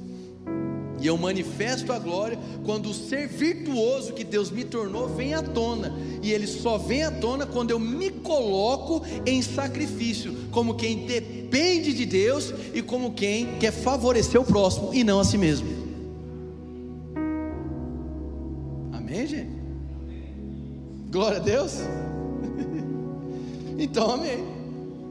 [1.02, 5.42] E eu manifesto a glória quando o ser virtuoso que Deus me tornou vem à
[5.42, 5.92] tona.
[6.22, 11.92] E ele só vem à tona quando eu me coloco em sacrifício, como quem depende
[11.92, 15.68] de Deus e como quem quer favorecer o próximo e não a si mesmo.
[18.94, 19.50] Amém, gente?
[21.12, 21.80] Glória a Deus.
[23.78, 24.46] então, amém.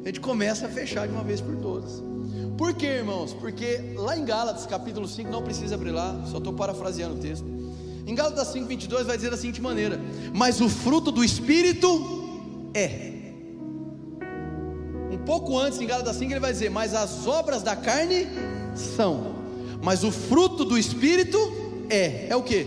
[0.04, 2.09] A gente começa a fechar de uma vez por todas.
[2.60, 3.32] Por quê, irmãos?
[3.32, 7.46] Porque lá em Gálatas, capítulo 5, não precisa abrir lá, só estou parafraseando o texto.
[8.06, 9.98] Em Gálatas 5, 22 vai dizer da seguinte maneira:
[10.34, 11.88] Mas o fruto do Espírito
[12.74, 13.12] é.
[15.10, 18.26] Um pouco antes, em Gálatas 5, ele vai dizer: Mas as obras da carne
[18.74, 19.36] são.
[19.82, 21.38] Mas o fruto do Espírito
[21.88, 22.26] é.
[22.28, 22.66] É o que?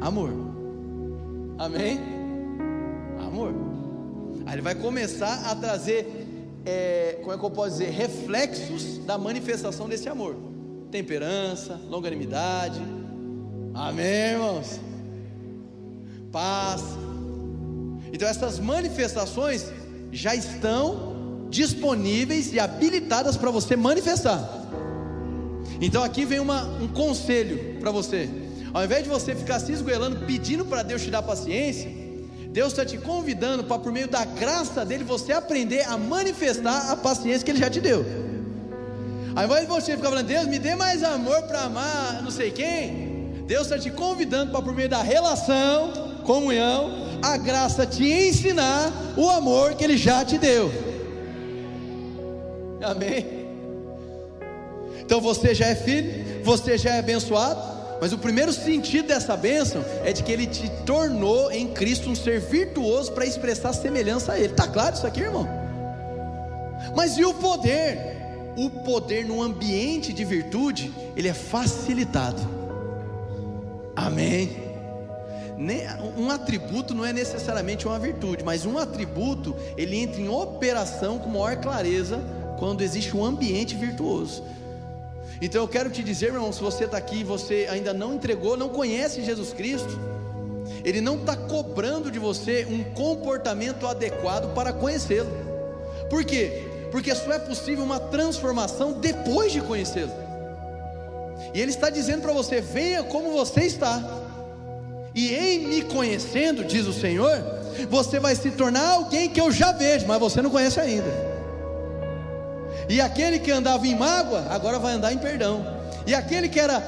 [0.00, 0.32] Amor.
[1.58, 2.00] Amém?
[3.20, 3.52] Amor.
[4.46, 6.25] Aí ele vai começar a trazer
[6.66, 10.36] é, como é que eu posso dizer, reflexos da manifestação desse amor:
[10.90, 12.82] temperança, longanimidade,
[13.72, 14.80] amém, irmãos?
[16.32, 16.82] Paz.
[18.12, 19.70] Então, essas manifestações
[20.10, 24.66] já estão disponíveis e habilitadas para você manifestar.
[25.80, 28.28] Então, aqui vem uma, um conselho para você:
[28.74, 32.05] ao invés de você ficar se esgoelando pedindo para Deus te dar paciência,
[32.56, 36.96] Deus está te convidando para, por meio da graça dele, você aprender a manifestar a
[36.96, 38.02] paciência que ele já te deu.
[39.34, 42.50] Ao invés de você ficar falando, Deus, me dê mais amor para amar não sei
[42.50, 48.90] quem, Deus está te convidando para, por meio da relação, comunhão, a graça te ensinar
[49.18, 50.72] o amor que ele já te deu.
[52.82, 53.50] Amém?
[54.98, 59.84] Então você já é filho, você já é abençoado, mas o primeiro sentido dessa bênção
[60.04, 64.38] é de que ele te tornou em Cristo um ser virtuoso para expressar semelhança a
[64.38, 64.52] Ele.
[64.52, 65.48] Está claro isso aqui, irmão?
[66.94, 68.16] Mas e o poder?
[68.56, 72.40] O poder no ambiente de virtude, ele é facilitado.
[73.94, 74.64] Amém.
[76.16, 81.30] Um atributo não é necessariamente uma virtude, mas um atributo ele entra em operação com
[81.30, 82.20] maior clareza
[82.58, 84.42] quando existe um ambiente virtuoso.
[85.40, 88.14] Então eu quero te dizer, meu irmão, se você está aqui e você ainda não
[88.14, 89.98] entregou, não conhece Jesus Cristo,
[90.84, 95.30] Ele não está cobrando de você um comportamento adequado para conhecê-lo.
[96.08, 96.64] Por quê?
[96.90, 100.12] Porque só é possível uma transformação depois de conhecê-lo.
[101.52, 104.02] E Ele está dizendo para você: venha como você está.
[105.14, 107.42] E em me conhecendo, diz o Senhor,
[107.88, 111.25] você vai se tornar alguém que eu já vejo, mas você não conhece ainda.
[112.88, 115.66] E aquele que andava em mágoa, agora vai andar em perdão.
[116.06, 116.82] E aquele que era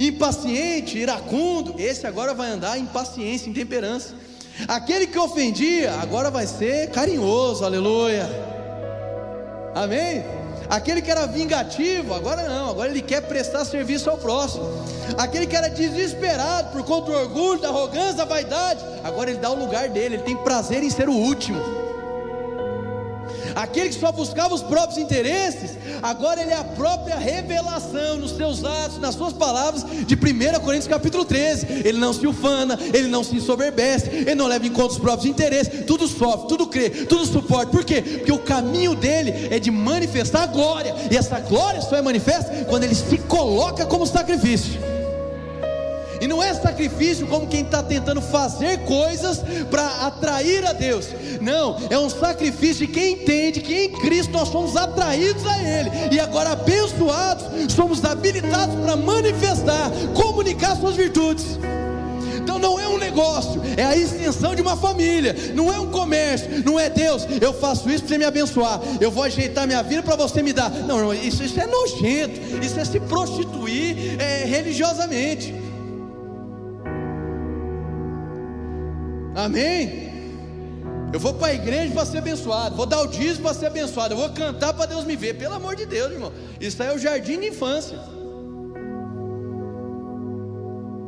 [0.00, 4.14] impaciente, iracundo, esse agora vai andar em paciência, em temperança.
[4.66, 8.28] Aquele que ofendia, agora vai ser carinhoso, aleluia.
[9.74, 10.24] Amém?
[10.70, 14.64] Aquele que era vingativo, agora não, agora ele quer prestar serviço ao próximo.
[15.18, 19.50] Aquele que era desesperado por conta do orgulho, da arrogância, da vaidade, agora ele dá
[19.50, 21.83] o lugar dele, ele tem prazer em ser o último.
[23.54, 28.64] Aquele que só buscava os próprios interesses, agora ele é a própria revelação nos seus
[28.64, 31.66] atos, nas suas palavras de 1 Coríntios capítulo 13.
[31.84, 35.26] Ele não se ufana, ele não se ensoberbece, ele não leva em conta os próprios
[35.26, 37.70] interesses, tudo sofre, tudo crê, tudo suporta.
[37.70, 38.02] Por quê?
[38.02, 42.64] Porque o caminho dele é de manifestar a glória, e essa glória só é manifesta
[42.68, 44.93] quando ele se coloca como sacrifício.
[46.24, 51.08] E não é sacrifício como quem está tentando fazer coisas para atrair a Deus.
[51.38, 55.90] Não, é um sacrifício de quem entende que em Cristo nós somos atraídos a Ele.
[56.10, 57.44] E agora abençoados,
[57.74, 61.58] somos habilitados para manifestar, comunicar suas virtudes.
[62.38, 66.48] Então não é um negócio, é a extensão de uma família, não é um comércio,
[66.64, 70.02] não é Deus, eu faço isso para você me abençoar, eu vou ajeitar minha vida
[70.02, 70.70] para você me dar.
[70.70, 75.63] Não, isso, isso é nojento, isso é se prostituir é, religiosamente.
[79.44, 80.14] Amém?
[81.12, 84.14] Eu vou para a igreja para ser abençoado, vou dar o dízimo para ser abençoado,
[84.14, 86.32] eu vou cantar para Deus me ver, pelo amor de Deus, irmão.
[86.58, 87.98] Isso aí é o jardim de infância.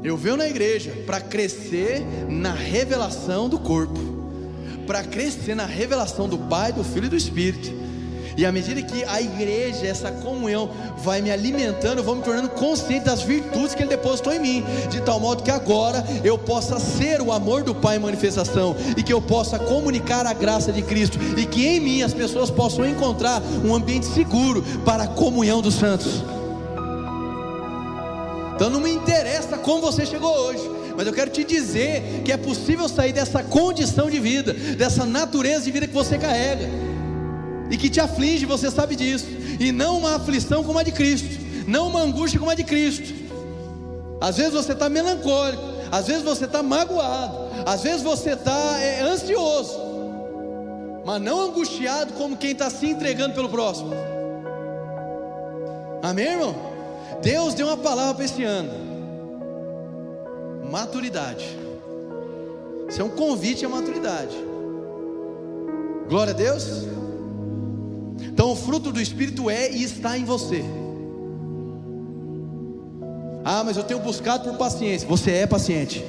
[0.04, 3.98] Eu venho na igreja para crescer na revelação do corpo,
[4.86, 7.85] para crescer na revelação do Pai, do Filho e do Espírito.
[8.36, 10.68] E à medida que a igreja, essa comunhão,
[10.98, 14.64] vai me alimentando, eu vou me tornando consciente das virtudes que Ele depositou em mim,
[14.90, 19.02] de tal modo que agora eu possa ser o amor do Pai em manifestação, e
[19.02, 22.86] que eu possa comunicar a graça de Cristo, e que em mim as pessoas possam
[22.86, 26.22] encontrar um ambiente seguro para a comunhão dos santos.
[28.54, 32.36] Então não me interessa como você chegou hoje, mas eu quero te dizer que é
[32.36, 36.95] possível sair dessa condição de vida, dessa natureza de vida que você carrega
[37.70, 39.26] e que te aflige, você sabe disso,
[39.58, 41.28] e não uma aflição como a de Cristo,
[41.66, 43.14] não uma angústia como a de Cristo.
[44.20, 49.02] Às vezes você está melancólico, às vezes você está magoado, às vezes você está é,
[49.02, 49.78] ansioso,
[51.04, 53.92] mas não angustiado como quem está se entregando pelo próximo.
[56.02, 56.54] Amém, irmão?
[57.22, 58.70] Deus deu uma palavra para esse ano:
[60.70, 61.58] maturidade.
[62.88, 64.36] Isso é um convite à maturidade.
[66.08, 66.86] Glória a Deus.
[68.20, 70.64] Então o fruto do Espírito é e está em você.
[73.44, 75.06] Ah, mas eu tenho buscado por paciência.
[75.06, 76.04] Você é paciente.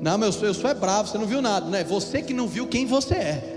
[0.00, 1.84] Não, mas eu sou, eu sou é bravo, você não viu nada, né?
[1.84, 3.52] Você que não viu quem você é.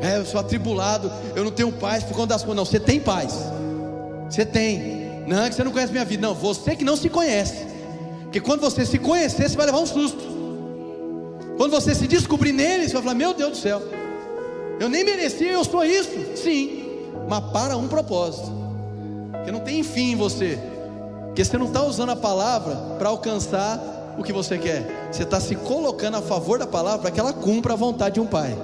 [0.00, 2.56] É, eu sou atribulado, eu não tenho paz por conta das coisas.
[2.56, 3.34] Não, você tem paz.
[4.30, 5.24] Você tem.
[5.26, 6.26] Não é que você não conhece minha vida.
[6.26, 7.66] Não, você que não se conhece.
[8.22, 10.37] Porque quando você se conhecer, você vai levar um susto.
[11.58, 13.82] Quando você se descobrir nele, você vai falar: Meu Deus do céu,
[14.78, 16.36] eu nem merecia, eu sou isso.
[16.36, 16.84] Sim,
[17.28, 18.50] mas para um propósito,
[19.44, 20.56] que não tem fim em você,
[21.26, 25.40] porque você não está usando a palavra para alcançar o que você quer, você está
[25.40, 28.56] se colocando a favor da palavra para que ela cumpra a vontade de um pai.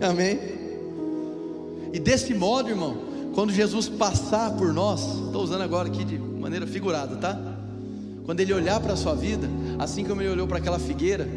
[0.00, 0.40] Amém?
[1.92, 2.96] E desse modo, irmão,
[3.32, 7.38] quando Jesus passar por nós, estou usando agora aqui de maneira figurada, tá?
[8.24, 9.48] Quando ele olhar para a sua vida,
[9.78, 11.28] assim como ele olhou para aquela figueira,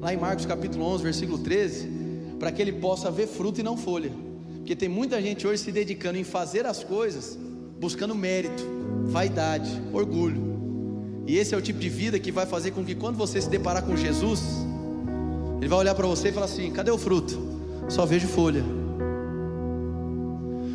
[0.00, 1.88] lá em Marcos capítulo 11, versículo 13,
[2.38, 4.10] para que ele possa ver fruto e não folha.
[4.56, 7.38] Porque tem muita gente hoje se dedicando em fazer as coisas,
[7.80, 8.64] buscando mérito,
[9.04, 10.52] vaidade, orgulho.
[11.26, 13.48] E esse é o tipo de vida que vai fazer com que quando você se
[13.48, 14.40] deparar com Jesus,
[15.60, 17.38] ele vai olhar para você e falar assim: cadê o fruto?
[17.88, 18.64] Só vejo folha.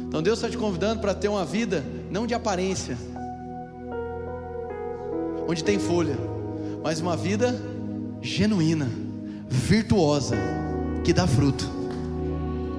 [0.07, 2.97] Então Deus está te convidando para ter uma vida não de aparência,
[5.47, 6.17] onde tem folha,
[6.83, 7.55] mas uma vida
[8.21, 8.89] genuína,
[9.47, 10.35] virtuosa,
[11.03, 11.65] que dá fruto.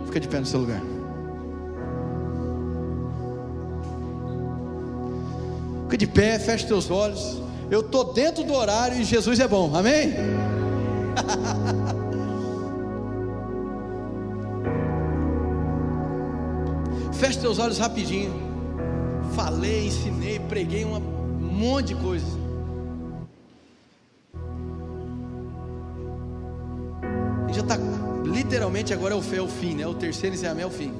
[0.07, 0.83] Fica de pé no seu lugar.
[5.85, 7.41] Fica de pé, fecha teus olhos.
[7.71, 10.13] Eu estou dentro do horário e Jesus é bom, amém?
[17.15, 18.33] Feche teus olhos rapidinho.
[19.35, 21.01] Falei, ensinei, preguei um
[21.41, 22.48] monte de coisas.
[28.49, 29.87] Literalmente agora é o, é o fim, né?
[29.87, 30.91] O terceiro encerramento é o fim.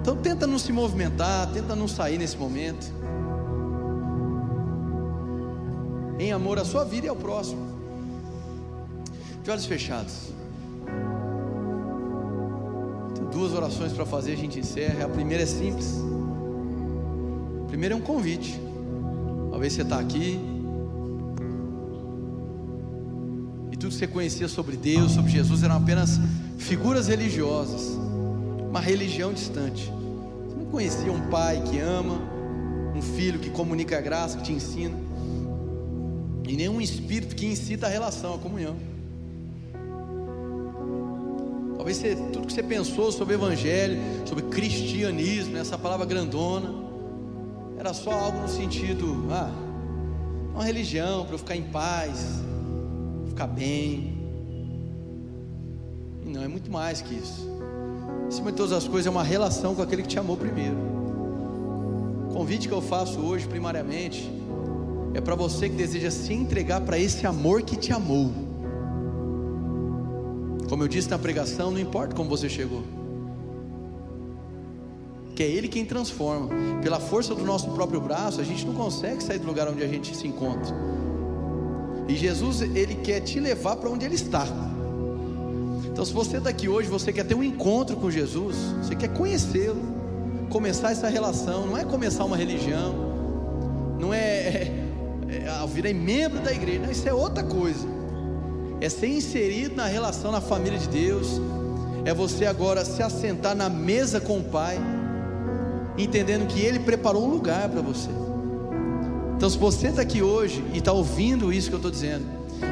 [0.00, 2.92] Então tenta não se movimentar, tenta não sair nesse momento.
[6.18, 7.72] Em amor à sua vida e ao próximo.
[9.44, 10.32] De olhos fechados.
[13.14, 15.04] Tem duas orações para fazer, a gente encerra.
[15.04, 15.94] A primeira é simples.
[17.62, 18.60] A primeira é um convite.
[19.50, 20.40] Talvez você está aqui,
[23.84, 26.18] tudo que você conhecia sobre Deus, sobre Jesus, eram apenas
[26.56, 27.90] figuras religiosas,
[28.70, 29.92] uma religião distante.
[30.46, 32.18] Você não conhecia um pai que ama,
[32.96, 34.96] um filho que comunica a graça, que te ensina,
[36.48, 38.74] e nenhum espírito que incita a relação, a comunhão.
[41.76, 46.72] Talvez você, tudo que você pensou sobre evangelho, sobre cristianismo, essa palavra grandona,
[47.78, 49.52] era só algo no sentido, ah,
[50.54, 52.42] uma religião para eu ficar em paz,
[53.34, 54.14] ficar bem.
[56.24, 57.50] E não, é muito mais que isso.
[58.28, 60.76] Acima de todas as coisas, é uma relação com aquele que te amou primeiro.
[62.30, 64.30] O convite que eu faço hoje, primariamente,
[65.14, 68.30] é para você que deseja se entregar para esse amor que te amou.
[70.68, 72.82] Como eu disse na pregação, não importa como você chegou,
[75.34, 76.48] que é Ele quem transforma.
[76.82, 79.88] Pela força do nosso próprio braço, a gente não consegue sair do lugar onde a
[79.88, 80.74] gente se encontra.
[82.08, 84.46] E Jesus, Ele quer te levar para onde Ele está.
[85.86, 89.08] Então, se você está aqui hoje, você quer ter um encontro com Jesus, você quer
[89.08, 89.80] conhecê-lo,
[90.50, 92.94] começar essa relação, não é começar uma religião,
[93.98, 94.72] não é, é,
[95.28, 97.86] é ah, membro da igreja, não, isso é outra coisa.
[98.80, 101.40] É ser inserido na relação na família de Deus,
[102.04, 104.78] é você agora se assentar na mesa com o Pai,
[105.96, 108.10] entendendo que Ele preparou um lugar para você.
[109.36, 112.24] Então, se você está aqui hoje e está ouvindo isso que eu estou dizendo,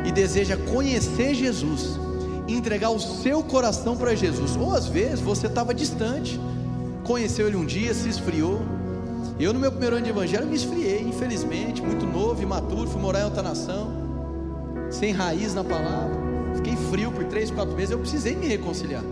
[0.06, 1.98] e deseja conhecer Jesus,
[2.48, 6.40] entregar o seu coração para Jesus, ou às vezes você estava distante,
[7.04, 8.62] conheceu Ele um dia, se esfriou.
[9.38, 13.20] Eu, no meu primeiro ano de evangelho, me esfriei, infelizmente, muito novo, imaturo, fui morar
[13.20, 13.90] em outra nação,
[14.90, 16.16] sem raiz na palavra,
[16.56, 19.02] fiquei frio por três, quatro meses, eu precisei me reconciliar.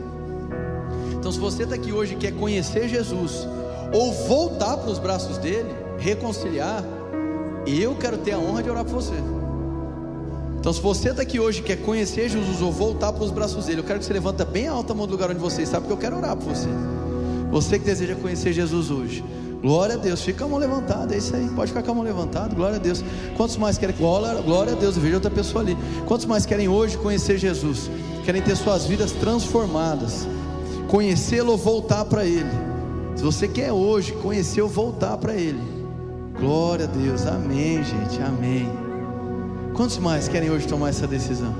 [1.13, 3.47] Então, se você está aqui hoje e quer conhecer Jesus,
[3.93, 6.85] ou voltar para os braços dele, reconciliar,
[7.67, 9.15] eu quero ter a honra de orar por você.
[10.59, 13.65] Então, se você está aqui hoje e quer conhecer Jesus ou voltar para os braços
[13.65, 15.81] dele, eu quero que você levanta bem alta a mão do lugar onde você está,
[15.81, 16.69] porque eu quero orar por você.
[17.51, 19.25] Você que deseja conhecer Jesus hoje.
[19.63, 22.05] Glória a Deus, fica a mão levantada, é isso aí, pode ficar com a mão
[22.05, 23.03] levantada, glória a Deus.
[23.37, 23.95] Quantos mais querem?
[23.97, 25.77] Glória, glória a Deus, eu vejo outra pessoa ali.
[26.07, 27.91] Quantos mais querem hoje conhecer Jesus?
[28.25, 30.27] Querem ter suas vidas transformadas,
[30.89, 32.51] conhecê-lo ou voltar para Ele?
[33.17, 35.80] Se você quer hoje conhecer ou voltar para Ele,
[36.41, 38.67] Glória a Deus, amém, gente, amém.
[39.75, 41.55] Quantos mais querem hoje tomar essa decisão?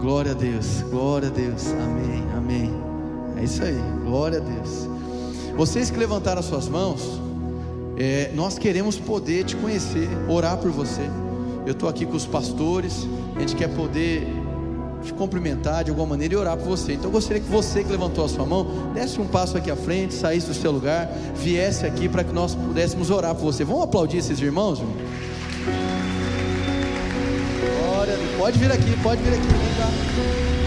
[0.00, 2.70] Glória a Deus, glória a Deus, amém, amém.
[3.36, 4.88] É isso aí, glória a Deus.
[5.56, 7.20] Vocês que levantaram as suas mãos,
[7.96, 11.10] é, nós queremos poder te conhecer, orar por você.
[11.66, 14.24] Eu estou aqui com os pastores, a gente quer poder
[15.02, 16.92] te cumprimentar de alguma maneira e orar por você.
[16.92, 19.76] Então eu gostaria que você que levantou a sua mão, desse um passo aqui à
[19.76, 23.64] frente, saísse do seu lugar, viesse aqui para que nós pudéssemos orar por você.
[23.64, 24.78] Vamos aplaudir esses irmãos?
[24.78, 24.94] Irmão?
[27.80, 29.74] Glória, pode vir aqui, pode vir aqui, vem
[30.56, 30.61] cá.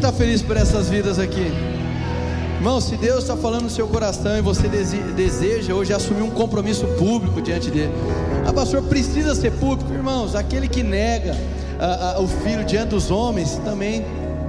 [0.00, 1.52] Está feliz por essas vidas aqui?
[2.56, 6.86] Irmão, se Deus está falando no seu coração e você deseja hoje assumir um compromisso
[6.98, 7.92] público diante dele,
[8.46, 10.34] a ah, pastor precisa ser público, irmãos.
[10.34, 11.36] Aquele que nega
[11.78, 14.02] a, a, o filho diante dos homens também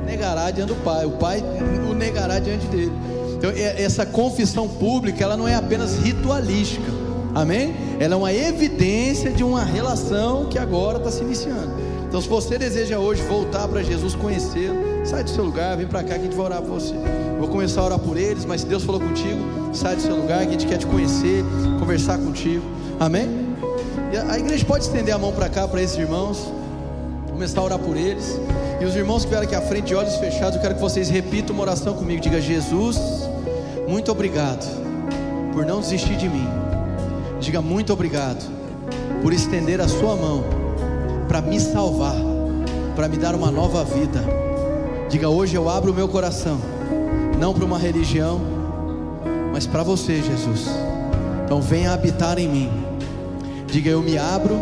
[0.06, 1.44] negará diante do pai, o pai
[1.90, 2.94] o negará diante dele.
[3.38, 6.92] Então, essa confissão pública, ela não é apenas ritualística,
[7.36, 7.76] amém?
[8.00, 11.74] Ela é uma evidência de uma relação que agora está se iniciando.
[12.08, 16.04] Então, se você deseja hoje voltar para Jesus, conhecê-lo, Sai do seu lugar, vem para
[16.04, 16.94] cá que a gente vai orar por você.
[17.40, 19.40] vou começar a orar por eles, mas se Deus falou contigo,
[19.74, 21.44] sai do seu lugar que a gente quer te conhecer,
[21.80, 22.64] conversar contigo.
[23.00, 23.28] Amém?
[24.14, 26.52] E a igreja pode estender a mão para cá para esses irmãos,
[27.30, 28.40] começar a orar por eles.
[28.80, 31.10] E os irmãos que vieram aqui à frente de olhos fechados, eu quero que vocês
[31.10, 32.22] repitam uma oração comigo.
[32.22, 32.98] Diga: Jesus,
[33.88, 34.66] muito obrigado
[35.52, 36.48] por não desistir de mim.
[37.40, 38.48] Diga muito obrigado
[39.24, 40.44] por estender a sua mão
[41.28, 42.16] para me salvar,
[42.96, 44.41] para me dar uma nova vida
[45.12, 46.58] Diga hoje eu abro o meu coração,
[47.38, 48.40] não para uma religião,
[49.52, 50.70] mas para você, Jesus.
[51.44, 52.72] Então venha habitar em mim.
[53.68, 54.56] Diga eu me abro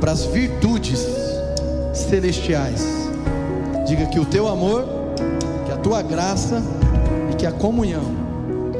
[0.00, 1.06] para as virtudes
[1.94, 2.84] celestiais.
[3.86, 4.84] Diga que o teu amor,
[5.64, 6.60] que a tua graça
[7.30, 8.02] e que a comunhão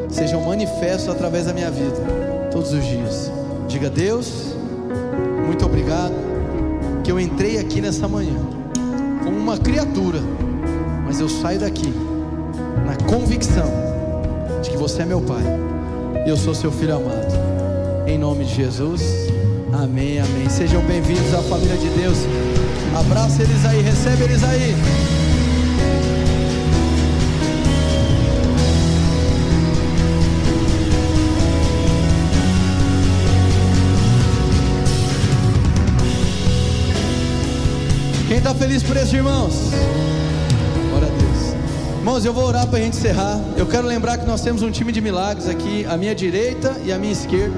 [0.08, 2.02] sejam manifestos através da minha vida
[2.50, 3.30] todos os dias.
[3.68, 4.56] Diga Deus,
[5.46, 6.14] muito obrigado
[7.04, 8.34] que eu entrei aqui nessa manhã
[9.22, 10.18] como uma criatura
[11.10, 11.92] mas eu saio daqui
[12.86, 13.68] na convicção
[14.62, 15.42] de que você é meu Pai
[16.24, 17.34] e eu sou seu filho amado.
[18.06, 19.02] em nome de Jesus.
[19.72, 20.48] Amém, amém.
[20.48, 22.16] Sejam bem-vindos à família de Deus.
[22.96, 24.76] Abraça eles aí, recebe eles aí.
[38.28, 39.72] Quem está feliz por isso, irmãos?
[42.00, 43.38] Irmãos, eu vou orar para a gente encerrar.
[43.58, 46.90] Eu quero lembrar que nós temos um time de milagres aqui, à minha direita e
[46.90, 47.54] à minha esquerda.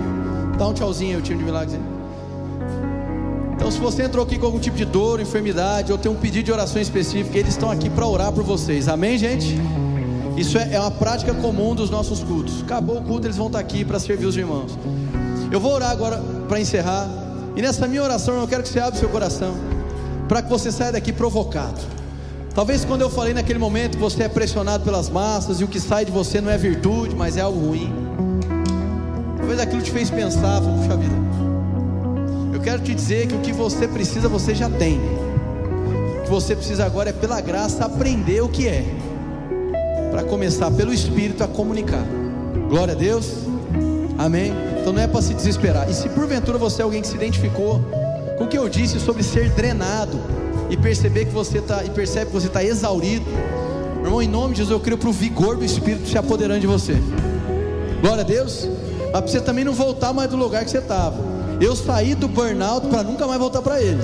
[0.59, 1.81] Dá um tchauzinho aí, o time de milagres aí.
[3.55, 6.47] Então, se você entrou aqui com algum tipo de dor, enfermidade, ou tem um pedido
[6.47, 8.89] de oração específica, eles estão aqui para orar por vocês.
[8.89, 9.57] Amém, gente?
[10.37, 12.63] Isso é, é uma prática comum dos nossos cultos.
[12.63, 14.77] Acabou o culto, eles vão estar aqui para servir os irmãos.
[15.53, 17.09] Eu vou orar agora para encerrar.
[17.55, 19.55] E nessa minha oração, eu quero que você abra o seu coração
[20.27, 22.02] para que você saia daqui provocado.
[22.55, 26.05] Talvez quando eu falei naquele momento você é pressionado pelas massas e o que sai
[26.05, 27.91] de você não é virtude, mas é algo ruim.
[29.39, 31.15] Talvez aquilo te fez pensar, puxa vida.
[32.53, 35.01] Eu quero te dizer que o que você precisa você já tem.
[36.19, 38.85] O que você precisa agora é pela graça aprender o que é.
[40.11, 42.05] Para começar pelo Espírito a comunicar.
[42.69, 43.33] Glória a Deus.
[44.19, 44.53] Amém.
[44.79, 45.89] Então não é para se desesperar.
[45.89, 47.81] E se porventura você é alguém que se identificou
[48.37, 50.21] com o que eu disse sobre ser drenado
[50.73, 53.27] e perceber que você está e percebe que você está exaurido,
[54.03, 56.67] irmão, em nome de Jesus eu creio para o vigor do Espírito se apoderando de
[56.67, 56.97] você.
[58.01, 58.67] Glória a Deus.
[59.13, 61.17] Mas para você também não voltar mais do lugar que você estava.
[61.61, 64.01] Eu saí do burnout para nunca mais voltar para ele.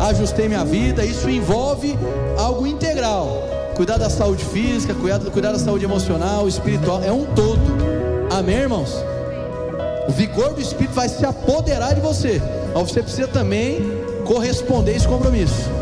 [0.00, 1.02] Ajustei minha vida.
[1.02, 1.98] Isso envolve
[2.36, 3.42] algo integral.
[3.74, 7.02] Cuidar da saúde física, cuidar, cuidar da saúde emocional, espiritual.
[7.02, 7.62] É um todo.
[8.30, 8.94] Amém, irmãos?
[10.06, 12.42] O vigor do Espírito vai se apoderar de você.
[12.74, 13.80] Mas você precisa também
[14.26, 15.81] corresponder a esse compromisso.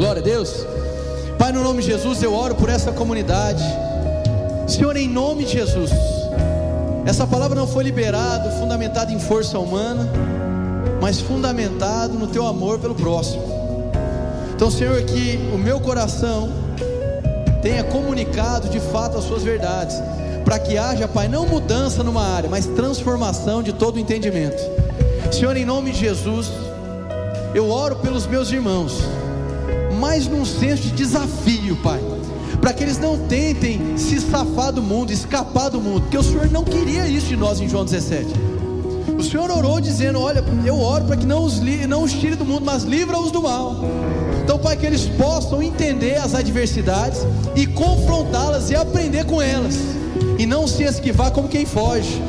[0.00, 0.64] Glória a Deus.
[1.38, 3.62] Pai, no nome de Jesus, eu oro por essa comunidade.
[4.66, 5.90] Senhor, em nome de Jesus.
[7.04, 10.08] Essa palavra não foi liberada, fundamentada em força humana,
[11.02, 13.42] mas fundamentado no teu amor pelo próximo.
[14.54, 16.48] Então, Senhor, que o meu coração
[17.60, 19.96] tenha comunicado de fato as suas verdades,
[20.46, 24.62] para que haja, Pai, não mudança numa área, mas transformação de todo o entendimento.
[25.30, 26.50] Senhor, em nome de Jesus,
[27.54, 29.04] eu oro pelos meus irmãos,
[30.00, 32.00] mais num senso de desafio, Pai,
[32.60, 36.50] para que eles não tentem se safar do mundo, escapar do mundo, porque o Senhor
[36.50, 38.26] não queria isso de nós em João 17.
[39.18, 42.44] O Senhor orou dizendo: Olha, eu oro para que não os, não os tire do
[42.44, 43.76] mundo, mas livra-os do mal.
[44.42, 47.20] Então, Pai, que eles possam entender as adversidades
[47.54, 49.76] e confrontá-las e aprender com elas,
[50.38, 52.22] e não se esquivar como quem foge.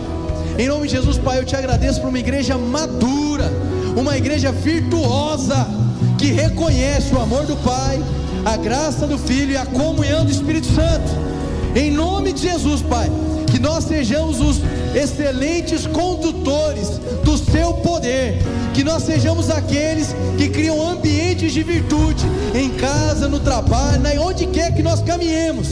[0.60, 3.50] Em nome de Jesus, Pai, eu te agradeço por uma igreja madura,
[3.96, 5.66] uma igreja virtuosa,
[6.22, 8.00] que reconhece o amor do Pai,
[8.46, 11.12] a graça do Filho e a comunhão do Espírito Santo.
[11.76, 13.10] Em nome de Jesus, Pai,
[13.48, 14.62] que nós sejamos os
[14.94, 16.90] excelentes condutores
[17.24, 18.38] do seu poder,
[18.72, 24.76] que nós sejamos aqueles que criam ambientes de virtude em casa, no trabalho, onde quer
[24.76, 25.70] que nós caminhemos.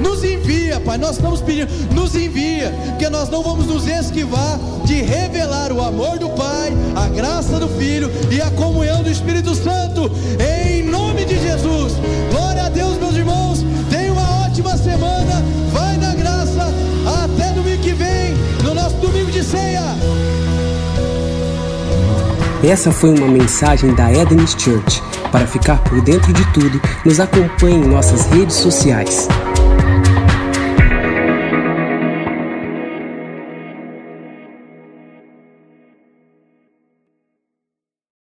[0.00, 5.02] Nos envia, Pai, nós estamos pedindo, nos envia, porque nós não vamos nos esquivar de
[5.02, 10.10] revelar o amor do Pai, a graça do Filho e a comunhão do Espírito Santo,
[10.38, 11.92] em nome de Jesus.
[12.30, 13.64] Glória a Deus, meus irmãos.
[13.90, 15.44] Tenha uma ótima semana.
[15.72, 16.68] Vai na graça.
[17.22, 18.34] Até domingo que vem,
[18.64, 19.82] no nosso domingo de ceia.
[22.62, 25.02] Essa foi uma mensagem da Eden's Church.
[25.32, 29.28] Para ficar por dentro de tudo, nos acompanhe em nossas redes sociais.